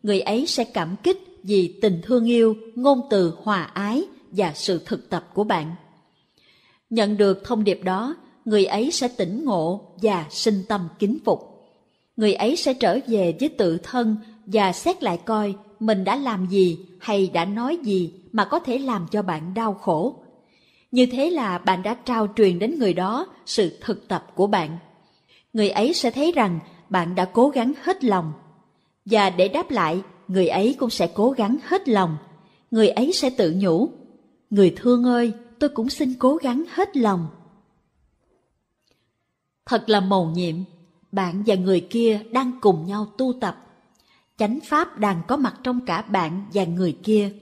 người 0.03 0.21
ấy 0.21 0.47
sẽ 0.47 0.65
cảm 0.65 0.97
kích 1.03 1.19
vì 1.43 1.79
tình 1.83 2.01
thương 2.03 2.25
yêu, 2.25 2.57
ngôn 2.75 3.01
từ 3.11 3.35
hòa 3.43 3.63
ái 3.63 4.05
và 4.31 4.53
sự 4.55 4.81
thực 4.87 5.11
tập 5.11 5.29
của 5.35 5.45
bạn. 5.45 5.75
Nhận 6.91 7.17
được 7.17 7.45
thông 7.45 7.65
điệp 7.65 7.81
đó, 7.85 8.17
người 8.45 8.65
ấy 8.65 8.91
sẽ 8.91 9.09
tỉnh 9.09 9.45
ngộ 9.45 9.81
và 10.03 10.27
sinh 10.31 10.63
tâm 10.69 10.89
kính 10.99 11.19
phục. 11.25 11.41
Người 12.17 12.35
ấy 12.35 12.57
sẽ 12.57 12.75
trở 12.75 12.99
về 13.07 13.37
với 13.41 13.49
tự 13.49 13.79
thân 13.83 14.17
và 14.47 14.73
xét 14.73 15.03
lại 15.03 15.19
coi 15.25 15.55
mình 15.81 16.05
đã 16.05 16.17
làm 16.17 16.47
gì 16.47 16.79
hay 17.01 17.31
đã 17.33 17.45
nói 17.45 17.79
gì 17.83 18.13
mà 18.33 18.45
có 18.45 18.59
thể 18.59 18.79
làm 18.79 19.07
cho 19.11 19.23
bạn 19.23 19.55
đau 19.55 19.75
khổ. 19.75 20.25
Như 20.91 21.07
thế 21.07 21.31
là 21.31 21.59
bạn 21.59 21.83
đã 21.83 21.95
trao 21.95 22.29
truyền 22.37 22.59
đến 22.59 22.79
người 22.79 22.95
đó 22.95 23.27
sự 23.47 23.79
thực 23.81 24.09
tập 24.09 24.27
của 24.35 24.47
bạn. 24.47 24.79
Người 25.53 25.71
ấy 25.71 25.95
sẽ 25.95 26.11
thấy 26.11 26.33
rằng 26.33 26.61
bạn 26.89 27.15
đã 27.15 27.25
cố 27.25 27.49
gắng 27.49 27.73
hết 27.83 28.05
lòng. 28.05 28.33
Và 29.05 29.31
để 29.31 29.49
đáp 29.49 29.71
lại, 29.71 30.03
người 30.29 30.49
ấy 30.49 30.77
cũng 30.79 30.91
sẽ 30.91 31.11
cố 31.15 31.31
gắng 31.31 31.57
hết 31.65 31.89
lòng. 31.89 32.17
Người 32.71 32.89
ấy 32.89 33.13
sẽ 33.13 33.31
tự 33.31 33.55
nhủ, 33.57 33.89
người 34.51 34.75
thương 34.77 35.05
ơi, 35.05 35.33
tôi 35.59 35.71
cũng 35.71 35.89
xin 35.89 36.15
cố 36.19 36.37
gắng 36.37 36.65
hết 36.71 36.97
lòng. 36.97 37.27
Thật 39.67 39.89
là 39.89 40.01
mầu 40.01 40.27
nhiệm, 40.27 40.57
bạn 41.13 41.43
và 41.47 41.55
người 41.55 41.81
kia 41.81 42.21
đang 42.31 42.53
cùng 42.61 42.87
nhau 42.87 43.07
tu 43.19 43.33
tập. 43.41 43.67
Chánh 44.39 44.59
Pháp 44.65 44.99
đang 44.99 45.23
có 45.29 45.37
mặt 45.37 45.55
trong 45.63 45.81
cả 45.87 46.03
bạn 46.03 46.47
và 46.53 46.65
người 46.65 46.97
kia. 47.03 47.33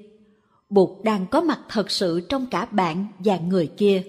Bụt 0.71 1.05
đang 1.05 1.27
có 1.27 1.41
mặt 1.41 1.61
thật 1.69 1.91
sự 1.91 2.21
trong 2.29 2.47
cả 2.47 2.65
bạn 2.65 3.07
và 3.19 3.39
người 3.39 3.67
kia. 3.67 4.03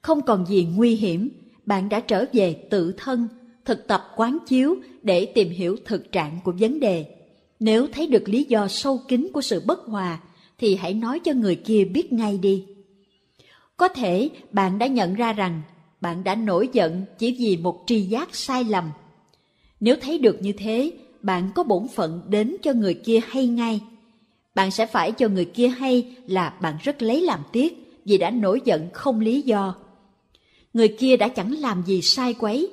Không 0.00 0.22
còn 0.22 0.46
gì 0.46 0.68
nguy 0.76 0.94
hiểm, 0.96 1.28
bạn 1.66 1.88
đã 1.88 2.00
trở 2.00 2.24
về 2.32 2.66
tự 2.70 2.92
thân, 2.92 3.28
thực 3.64 3.86
tập 3.86 4.04
quán 4.16 4.38
chiếu 4.46 4.76
để 5.02 5.26
tìm 5.26 5.50
hiểu 5.50 5.76
thực 5.84 6.12
trạng 6.12 6.38
của 6.44 6.52
vấn 6.58 6.80
đề. 6.80 7.06
Nếu 7.60 7.86
thấy 7.92 8.06
được 8.06 8.28
lý 8.28 8.44
do 8.44 8.68
sâu 8.68 9.00
kín 9.08 9.28
của 9.32 9.40
sự 9.40 9.62
bất 9.66 9.80
hòa, 9.86 10.20
thì 10.58 10.74
hãy 10.76 10.94
nói 10.94 11.20
cho 11.20 11.32
người 11.32 11.56
kia 11.56 11.84
biết 11.84 12.12
ngay 12.12 12.38
đi. 12.38 12.66
Có 13.76 13.88
thể 13.88 14.30
bạn 14.50 14.78
đã 14.78 14.86
nhận 14.86 15.14
ra 15.14 15.32
rằng 15.32 15.62
bạn 16.00 16.24
đã 16.24 16.34
nổi 16.34 16.68
giận 16.72 17.04
chỉ 17.18 17.36
vì 17.38 17.56
một 17.56 17.82
tri 17.86 18.00
giác 18.00 18.34
sai 18.34 18.64
lầm. 18.64 18.90
Nếu 19.80 19.96
thấy 20.00 20.18
được 20.18 20.42
như 20.42 20.52
thế, 20.52 20.92
bạn 21.22 21.50
có 21.54 21.64
bổn 21.64 21.88
phận 21.88 22.22
đến 22.28 22.56
cho 22.62 22.72
người 22.72 22.94
kia 22.94 23.20
hay 23.26 23.46
ngay. 23.46 23.80
Bạn 24.54 24.70
sẽ 24.70 24.86
phải 24.86 25.12
cho 25.12 25.28
người 25.28 25.44
kia 25.44 25.68
hay 25.68 26.16
là 26.26 26.54
bạn 26.60 26.76
rất 26.82 27.02
lấy 27.02 27.20
làm 27.20 27.40
tiếc 27.52 28.00
vì 28.04 28.18
đã 28.18 28.30
nổi 28.30 28.60
giận 28.64 28.88
không 28.92 29.20
lý 29.20 29.42
do. 29.42 29.74
Người 30.74 30.88
kia 30.88 31.16
đã 31.16 31.28
chẳng 31.28 31.52
làm 31.52 31.82
gì 31.86 32.02
sai 32.02 32.34
quấy. 32.34 32.70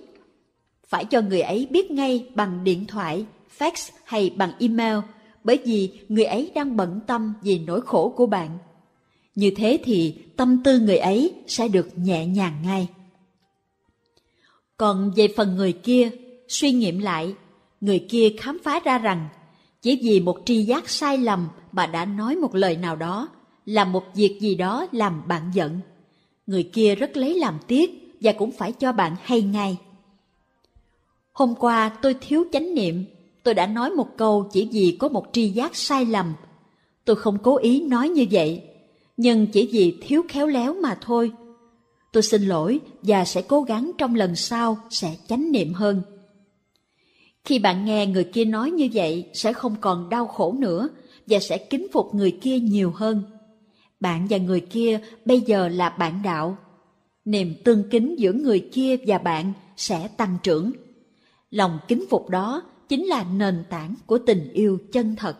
Phải 0.87 1.05
cho 1.05 1.21
người 1.21 1.41
ấy 1.41 1.67
biết 1.69 1.91
ngay 1.91 2.25
bằng 2.35 2.63
điện 2.63 2.85
thoại, 2.85 3.25
fax 3.57 3.89
hay 4.03 4.29
bằng 4.35 4.51
email 4.59 4.97
bởi 5.43 5.59
vì 5.65 5.91
người 6.09 6.25
ấy 6.25 6.51
đang 6.55 6.77
bận 6.77 6.99
tâm 7.07 7.33
vì 7.41 7.59
nỗi 7.59 7.81
khổ 7.81 8.13
của 8.17 8.25
bạn 8.25 8.57
như 9.35 9.51
thế 9.55 9.79
thì 9.83 10.15
tâm 10.37 10.63
tư 10.63 10.79
người 10.79 10.97
ấy 10.97 11.33
sẽ 11.47 11.67
được 11.67 11.87
nhẹ 11.95 12.25
nhàng 12.25 12.61
ngay. 12.63 12.87
Còn 14.77 15.11
về 15.15 15.27
phần 15.37 15.55
người 15.55 15.73
kia, 15.73 16.09
suy 16.47 16.71
nghiệm 16.71 16.99
lại, 16.99 17.33
người 17.81 18.05
kia 18.09 18.29
khám 18.37 18.57
phá 18.63 18.79
ra 18.79 18.97
rằng 18.97 19.29
chỉ 19.81 19.99
vì 20.03 20.19
một 20.19 20.37
tri 20.45 20.63
giác 20.63 20.89
sai 20.89 21.17
lầm 21.17 21.47
mà 21.71 21.85
đã 21.85 22.05
nói 22.05 22.35
một 22.35 22.55
lời 22.55 22.77
nào 22.77 22.95
đó, 22.95 23.29
làm 23.65 23.91
một 23.91 24.03
việc 24.15 24.37
gì 24.41 24.55
đó 24.55 24.87
làm 24.91 25.27
bạn 25.27 25.51
giận. 25.53 25.79
Người 26.47 26.63
kia 26.63 26.95
rất 26.95 27.17
lấy 27.17 27.39
làm 27.39 27.59
tiếc 27.67 28.17
và 28.21 28.31
cũng 28.31 28.51
phải 28.51 28.71
cho 28.71 28.91
bạn 28.91 29.15
hay 29.23 29.41
ngay. 29.41 29.77
Hôm 31.31 31.55
qua 31.55 31.89
tôi 32.01 32.15
thiếu 32.21 32.43
chánh 32.51 32.73
niệm, 32.75 33.05
tôi 33.43 33.53
đã 33.53 33.67
nói 33.67 33.89
một 33.91 34.07
câu 34.17 34.49
chỉ 34.51 34.69
vì 34.71 34.97
có 34.99 35.09
một 35.09 35.25
tri 35.31 35.49
giác 35.49 35.75
sai 35.75 36.05
lầm. 36.05 36.33
Tôi 37.05 37.15
không 37.15 37.37
cố 37.43 37.57
ý 37.57 37.81
nói 37.81 38.09
như 38.09 38.25
vậy, 38.31 38.63
nhưng 39.17 39.47
chỉ 39.47 39.69
vì 39.71 39.97
thiếu 40.01 40.21
khéo 40.29 40.47
léo 40.47 40.73
mà 40.73 40.97
thôi. 41.01 41.31
Tôi 42.11 42.23
xin 42.23 42.41
lỗi 42.41 42.79
và 43.01 43.25
sẽ 43.25 43.41
cố 43.41 43.61
gắng 43.61 43.91
trong 43.97 44.15
lần 44.15 44.35
sau 44.35 44.77
sẽ 44.89 45.15
chánh 45.27 45.51
niệm 45.51 45.73
hơn. 45.73 46.01
Khi 47.49 47.59
bạn 47.59 47.85
nghe 47.85 48.07
người 48.07 48.23
kia 48.23 48.45
nói 48.45 48.71
như 48.71 48.89
vậy, 48.93 49.29
sẽ 49.33 49.53
không 49.53 49.75
còn 49.81 50.09
đau 50.09 50.27
khổ 50.27 50.55
nữa 50.59 50.89
và 51.27 51.39
sẽ 51.39 51.57
kính 51.57 51.88
phục 51.93 52.15
người 52.15 52.38
kia 52.41 52.59
nhiều 52.59 52.91
hơn. 52.91 53.23
Bạn 53.99 54.27
và 54.29 54.38
người 54.38 54.59
kia 54.59 54.99
bây 55.25 55.41
giờ 55.41 55.67
là 55.67 55.89
bạn 55.89 56.21
đạo. 56.23 56.57
Niềm 57.25 57.53
tương 57.65 57.89
kính 57.89 58.19
giữa 58.19 58.33
người 58.33 58.69
kia 58.71 58.97
và 59.07 59.17
bạn 59.17 59.53
sẽ 59.77 60.07
tăng 60.07 60.38
trưởng. 60.43 60.71
Lòng 61.49 61.79
kính 61.88 62.05
phục 62.09 62.29
đó 62.29 62.63
chính 62.89 63.05
là 63.05 63.23
nền 63.23 63.63
tảng 63.69 63.95
của 64.05 64.17
tình 64.17 64.49
yêu 64.53 64.79
chân 64.91 65.15
thật. 65.15 65.38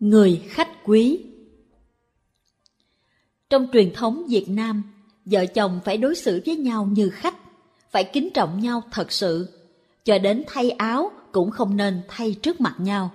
Người 0.00 0.42
khách 0.48 0.84
quý 0.84 1.26
trong 3.56 3.66
truyền 3.72 3.92
thống 3.92 4.26
Việt 4.28 4.48
Nam, 4.48 4.82
vợ 5.24 5.46
chồng 5.46 5.80
phải 5.84 5.96
đối 5.96 6.14
xử 6.14 6.42
với 6.46 6.56
nhau 6.56 6.88
như 6.92 7.10
khách, 7.10 7.34
phải 7.90 8.04
kính 8.04 8.30
trọng 8.34 8.60
nhau 8.60 8.82
thật 8.90 9.12
sự, 9.12 9.48
cho 10.04 10.18
đến 10.18 10.44
thay 10.46 10.70
áo 10.70 11.10
cũng 11.32 11.50
không 11.50 11.76
nên 11.76 12.00
thay 12.08 12.36
trước 12.42 12.60
mặt 12.60 12.74
nhau. 12.78 13.10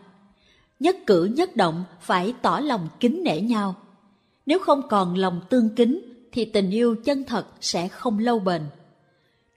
Nhất 0.80 0.95
cử 1.08 1.25
nhất 1.25 1.56
động 1.56 1.84
phải 2.01 2.34
tỏ 2.41 2.60
lòng 2.60 2.88
kính 2.99 3.23
nể 3.23 3.41
nhau. 3.41 3.75
Nếu 4.45 4.60
không 4.60 4.82
còn 4.89 5.15
lòng 5.15 5.41
tương 5.49 5.75
kính 5.75 6.01
thì 6.32 6.45
tình 6.45 6.71
yêu 6.71 6.95
chân 7.04 7.23
thật 7.23 7.45
sẽ 7.62 7.88
không 7.88 8.19
lâu 8.19 8.39
bền. 8.39 8.62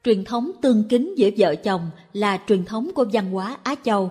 Truyền 0.04 0.24
thống 0.24 0.50
tương 0.62 0.84
kính 0.88 1.14
giữa 1.16 1.30
vợ 1.38 1.54
chồng 1.54 1.90
là 2.12 2.40
truyền 2.48 2.64
thống 2.64 2.90
của 2.94 3.04
văn 3.12 3.30
hóa 3.30 3.56
Á 3.62 3.74
Châu. 3.84 4.10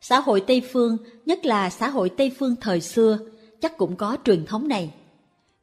Xã 0.00 0.20
hội 0.20 0.40
Tây 0.46 0.62
Phương, 0.72 0.96
nhất 1.26 1.46
là 1.46 1.70
xã 1.70 1.88
hội 1.88 2.08
Tây 2.08 2.32
Phương 2.38 2.56
thời 2.60 2.80
xưa, 2.80 3.18
chắc 3.60 3.76
cũng 3.76 3.96
có 3.96 4.16
truyền 4.24 4.46
thống 4.46 4.68
này. 4.68 4.90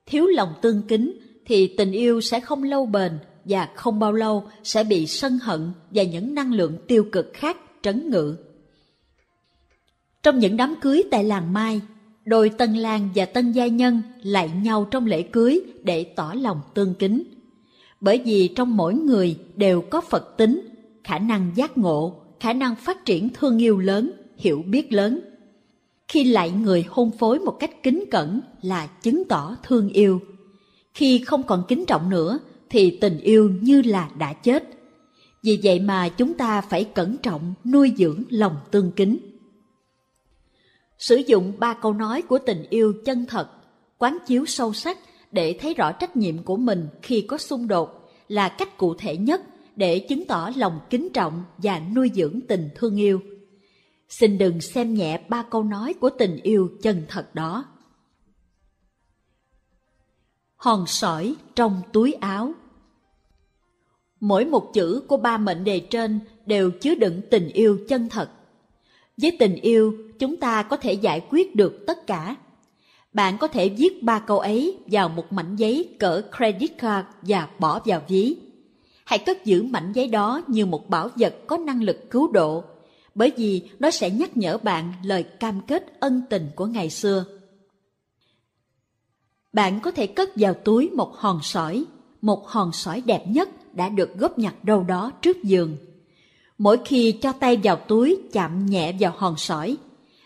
Thiếu 0.09 0.25
lòng 0.25 0.53
tương 0.61 0.81
kính 0.81 1.19
thì 1.45 1.67
tình 1.77 1.91
yêu 1.91 2.21
sẽ 2.21 2.39
không 2.39 2.63
lâu 2.63 2.85
bền 2.85 3.11
và 3.45 3.69
không 3.75 3.99
bao 3.99 4.13
lâu 4.13 4.43
sẽ 4.63 4.83
bị 4.83 5.07
sân 5.07 5.39
hận 5.41 5.71
và 5.91 6.03
những 6.03 6.33
năng 6.33 6.53
lượng 6.53 6.77
tiêu 6.87 7.05
cực 7.11 7.31
khác 7.33 7.57
trấn 7.81 8.09
ngự. 8.09 8.35
Trong 10.23 10.39
những 10.39 10.57
đám 10.57 10.75
cưới 10.81 11.03
tại 11.11 11.23
làng 11.23 11.53
Mai, 11.53 11.81
đôi 12.25 12.49
tân 12.49 12.73
lang 12.73 13.09
và 13.15 13.25
tân 13.25 13.51
gia 13.51 13.67
nhân 13.67 14.01
lại 14.23 14.51
nhau 14.63 14.87
trong 14.91 15.05
lễ 15.05 15.21
cưới 15.21 15.61
để 15.83 16.03
tỏ 16.03 16.33
lòng 16.37 16.61
tương 16.73 16.93
kính. 16.93 17.23
Bởi 18.01 18.21
vì 18.25 18.47
trong 18.47 18.77
mỗi 18.77 18.93
người 18.93 19.37
đều 19.55 19.81
có 19.81 20.01
Phật 20.01 20.37
tính, 20.37 20.67
khả 21.03 21.19
năng 21.19 21.51
giác 21.55 21.77
ngộ, 21.77 22.21
khả 22.39 22.53
năng 22.53 22.75
phát 22.75 23.05
triển 23.05 23.29
thương 23.29 23.61
yêu 23.61 23.77
lớn, 23.77 24.11
hiểu 24.37 24.63
biết 24.67 24.93
lớn. 24.93 25.19
Khi 26.09 26.23
lại 26.23 26.51
người 26.51 26.85
hôn 26.89 27.11
phối 27.11 27.39
một 27.39 27.57
cách 27.59 27.83
kính 27.83 28.03
cẩn 28.11 28.41
là 28.61 28.87
chứng 28.87 29.23
tỏ 29.29 29.55
thương 29.63 29.89
yêu. 29.89 30.21
Khi 30.93 31.23
không 31.25 31.43
còn 31.43 31.63
kính 31.67 31.85
trọng 31.85 32.09
nữa 32.09 32.39
thì 32.69 32.97
tình 33.01 33.19
yêu 33.19 33.51
như 33.61 33.81
là 33.81 34.09
đã 34.17 34.33
chết. 34.33 34.63
Vì 35.43 35.59
vậy 35.63 35.79
mà 35.79 36.09
chúng 36.09 36.33
ta 36.33 36.61
phải 36.61 36.83
cẩn 36.83 37.17
trọng 37.17 37.53
nuôi 37.65 37.93
dưỡng 37.97 38.23
lòng 38.29 38.55
tương 38.71 38.91
kính. 38.91 39.17
Sử 40.97 41.15
dụng 41.15 41.53
ba 41.59 41.73
câu 41.73 41.93
nói 41.93 42.21
của 42.21 42.39
tình 42.39 42.65
yêu 42.69 42.93
chân 43.05 43.25
thật, 43.25 43.49
quán 43.97 44.17
chiếu 44.27 44.45
sâu 44.45 44.73
sắc 44.73 44.97
để 45.31 45.57
thấy 45.61 45.73
rõ 45.73 45.91
trách 45.91 46.17
nhiệm 46.17 46.43
của 46.43 46.57
mình 46.57 46.87
khi 47.01 47.21
có 47.21 47.37
xung 47.37 47.67
đột 47.67 48.09
là 48.27 48.49
cách 48.49 48.77
cụ 48.77 48.93
thể 48.93 49.17
nhất 49.17 49.41
để 49.75 49.99
chứng 49.99 50.25
tỏ 50.25 50.51
lòng 50.55 50.79
kính 50.89 51.09
trọng 51.13 51.43
và 51.57 51.81
nuôi 51.95 52.11
dưỡng 52.15 52.39
tình 52.47 52.69
thương 52.75 52.95
yêu. 52.95 53.21
Xin 54.09 54.37
đừng 54.37 54.61
xem 54.61 54.93
nhẹ 54.93 55.21
ba 55.29 55.43
câu 55.43 55.63
nói 55.63 55.93
của 55.93 56.09
tình 56.09 56.39
yêu 56.43 56.69
chân 56.81 57.05
thật 57.07 57.35
đó. 57.35 57.65
Hòn 60.55 60.87
sỏi 60.87 61.35
trong 61.55 61.81
túi 61.93 62.13
áo 62.13 62.53
Mỗi 64.19 64.45
một 64.45 64.73
chữ 64.73 65.03
của 65.07 65.17
ba 65.17 65.37
mệnh 65.37 65.63
đề 65.63 65.79
trên 65.79 66.19
đều 66.45 66.71
chứa 66.71 66.95
đựng 66.95 67.21
tình 67.31 67.49
yêu 67.49 67.79
chân 67.87 68.09
thật. 68.09 68.29
Với 69.17 69.35
tình 69.39 69.55
yêu, 69.55 69.93
chúng 70.19 70.37
ta 70.37 70.63
có 70.63 70.77
thể 70.77 70.93
giải 70.93 71.25
quyết 71.29 71.55
được 71.55 71.83
tất 71.87 72.07
cả. 72.07 72.35
Bạn 73.13 73.37
có 73.37 73.47
thể 73.47 73.69
viết 73.69 74.03
ba 74.03 74.19
câu 74.19 74.39
ấy 74.39 74.77
vào 74.91 75.09
một 75.09 75.33
mảnh 75.33 75.55
giấy 75.55 75.95
cỡ 75.99 76.21
credit 76.37 76.77
card 76.77 77.07
và 77.21 77.49
bỏ 77.59 77.81
vào 77.85 78.01
ví. 78.07 78.35
Hãy 79.05 79.19
cất 79.19 79.45
giữ 79.45 79.63
mảnh 79.63 79.91
giấy 79.93 80.07
đó 80.07 80.41
như 80.47 80.65
một 80.65 80.89
bảo 80.89 81.09
vật 81.15 81.35
có 81.47 81.57
năng 81.57 81.83
lực 81.83 82.09
cứu 82.09 82.31
độ, 82.31 82.63
bởi 83.19 83.31
vì 83.37 83.61
nó 83.79 83.91
sẽ 83.91 84.09
nhắc 84.09 84.37
nhở 84.37 84.57
bạn 84.57 84.93
lời 85.03 85.23
cam 85.23 85.61
kết 85.61 85.99
ân 85.99 86.21
tình 86.29 86.49
của 86.55 86.65
ngày 86.65 86.89
xưa. 86.89 87.25
Bạn 89.53 89.79
có 89.79 89.91
thể 89.91 90.07
cất 90.07 90.29
vào 90.35 90.53
túi 90.53 90.89
một 90.89 91.15
hòn 91.15 91.39
sỏi, 91.43 91.85
một 92.21 92.47
hòn 92.47 92.71
sỏi 92.71 93.01
đẹp 93.05 93.23
nhất 93.27 93.75
đã 93.75 93.89
được 93.89 94.17
góp 94.17 94.39
nhặt 94.39 94.63
đâu 94.63 94.83
đó 94.83 95.11
trước 95.21 95.43
giường. 95.43 95.77
Mỗi 96.57 96.77
khi 96.85 97.11
cho 97.21 97.31
tay 97.31 97.57
vào 97.63 97.75
túi 97.75 98.17
chạm 98.31 98.65
nhẹ 98.65 98.95
vào 98.99 99.13
hòn 99.17 99.37
sỏi, 99.37 99.77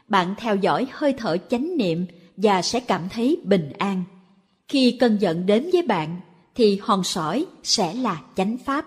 bạn 0.08 0.36
theo 0.38 0.56
dõi 0.56 0.88
hơi 0.92 1.14
thở 1.18 1.38
chánh 1.50 1.78
niệm 1.78 2.06
và 2.38 2.62
sẽ 2.62 2.80
cảm 2.80 3.10
thấy 3.10 3.38
bình 3.44 3.72
an. 3.78 4.04
Khi 4.68 4.98
cơn 5.00 5.18
giận 5.18 5.46
đến 5.46 5.70
với 5.74 5.82
bạn, 5.82 6.22
thì 6.56 6.80
hòn 6.82 7.04
sỏi 7.04 7.46
sẽ 7.64 7.94
là 7.94 8.22
chánh 8.36 8.58
pháp. 8.58 8.86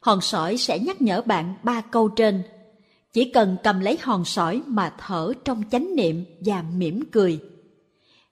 Hòn 0.00 0.20
sỏi 0.20 0.56
sẽ 0.56 0.78
nhắc 0.78 1.02
nhở 1.02 1.22
bạn 1.22 1.54
ba 1.62 1.80
câu 1.80 2.08
trên. 2.08 2.42
Chỉ 3.14 3.24
cần 3.24 3.56
cầm 3.62 3.80
lấy 3.80 3.98
hòn 4.02 4.24
sỏi 4.24 4.62
mà 4.66 4.94
thở 4.98 5.32
trong 5.44 5.62
chánh 5.70 5.96
niệm 5.96 6.24
và 6.40 6.64
mỉm 6.76 7.04
cười. 7.12 7.40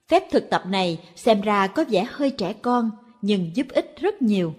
Phép 0.09 0.23
thực 0.31 0.51
tập 0.51 0.63
này 0.67 0.99
xem 1.17 1.41
ra 1.41 1.67
có 1.67 1.85
vẻ 1.91 2.07
hơi 2.11 2.31
trẻ 2.31 2.53
con, 2.53 2.91
nhưng 3.23 3.51
giúp 3.55 3.67
ích 3.69 3.95
rất 4.01 4.23
nhiều. 4.23 4.55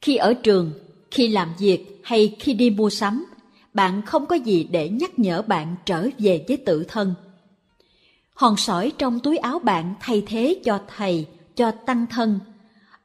Khi 0.00 0.16
ở 0.16 0.34
trường, 0.34 0.72
khi 1.10 1.28
làm 1.28 1.54
việc 1.58 2.00
hay 2.04 2.36
khi 2.40 2.54
đi 2.54 2.70
mua 2.70 2.90
sắm, 2.90 3.26
bạn 3.74 4.02
không 4.02 4.26
có 4.26 4.36
gì 4.36 4.68
để 4.70 4.88
nhắc 4.88 5.18
nhở 5.18 5.42
bạn 5.42 5.76
trở 5.86 6.08
về 6.18 6.44
với 6.48 6.56
tự 6.56 6.84
thân. 6.88 7.14
Hòn 8.34 8.56
sỏi 8.56 8.92
trong 8.98 9.20
túi 9.20 9.36
áo 9.36 9.58
bạn 9.58 9.94
thay 10.00 10.22
thế 10.26 10.60
cho 10.64 10.80
thầy, 10.96 11.26
cho 11.54 11.70
tăng 11.70 12.06
thân. 12.10 12.38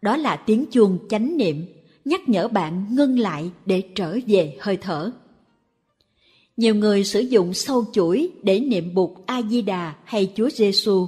Đó 0.01 0.17
là 0.17 0.35
tiếng 0.35 0.65
chuông 0.71 0.99
chánh 1.09 1.37
niệm, 1.37 1.65
nhắc 2.05 2.29
nhở 2.29 2.47
bạn 2.47 2.85
ngưng 2.95 3.19
lại 3.19 3.51
để 3.65 3.83
trở 3.95 4.17
về 4.27 4.57
hơi 4.61 4.77
thở. 4.77 5.11
Nhiều 6.57 6.75
người 6.75 7.03
sử 7.03 7.19
dụng 7.19 7.53
sâu 7.53 7.85
chuỗi 7.93 8.31
để 8.43 8.59
niệm 8.59 8.93
bụt 8.93 9.09
A-di-đà 9.25 9.93
hay 10.03 10.33
Chúa 10.35 10.49
Giêsu. 10.49 11.07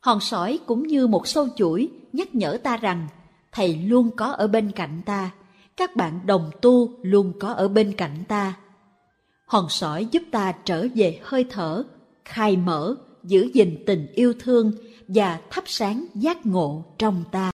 Hòn 0.00 0.20
sỏi 0.20 0.58
cũng 0.66 0.86
như 0.86 1.06
một 1.06 1.28
sâu 1.28 1.48
chuỗi 1.56 1.88
nhắc 2.12 2.34
nhở 2.34 2.58
ta 2.62 2.76
rằng 2.76 3.08
Thầy 3.52 3.76
luôn 3.76 4.10
có 4.16 4.26
ở 4.26 4.46
bên 4.46 4.72
cạnh 4.72 5.00
ta, 5.06 5.30
các 5.76 5.96
bạn 5.96 6.20
đồng 6.26 6.50
tu 6.62 6.90
luôn 7.02 7.32
có 7.40 7.52
ở 7.52 7.68
bên 7.68 7.92
cạnh 7.96 8.24
ta 8.28 8.56
hòn 9.50 9.68
sỏi 9.68 10.06
giúp 10.10 10.22
ta 10.30 10.52
trở 10.64 10.86
về 10.94 11.20
hơi 11.22 11.44
thở, 11.50 11.82
khai 12.24 12.56
mở, 12.56 12.94
giữ 13.24 13.50
gìn 13.54 13.84
tình 13.86 14.06
yêu 14.14 14.34
thương 14.38 14.72
và 15.08 15.40
thắp 15.50 15.64
sáng 15.66 16.06
giác 16.14 16.46
ngộ 16.46 16.84
trong 16.98 17.24
ta. 17.32 17.48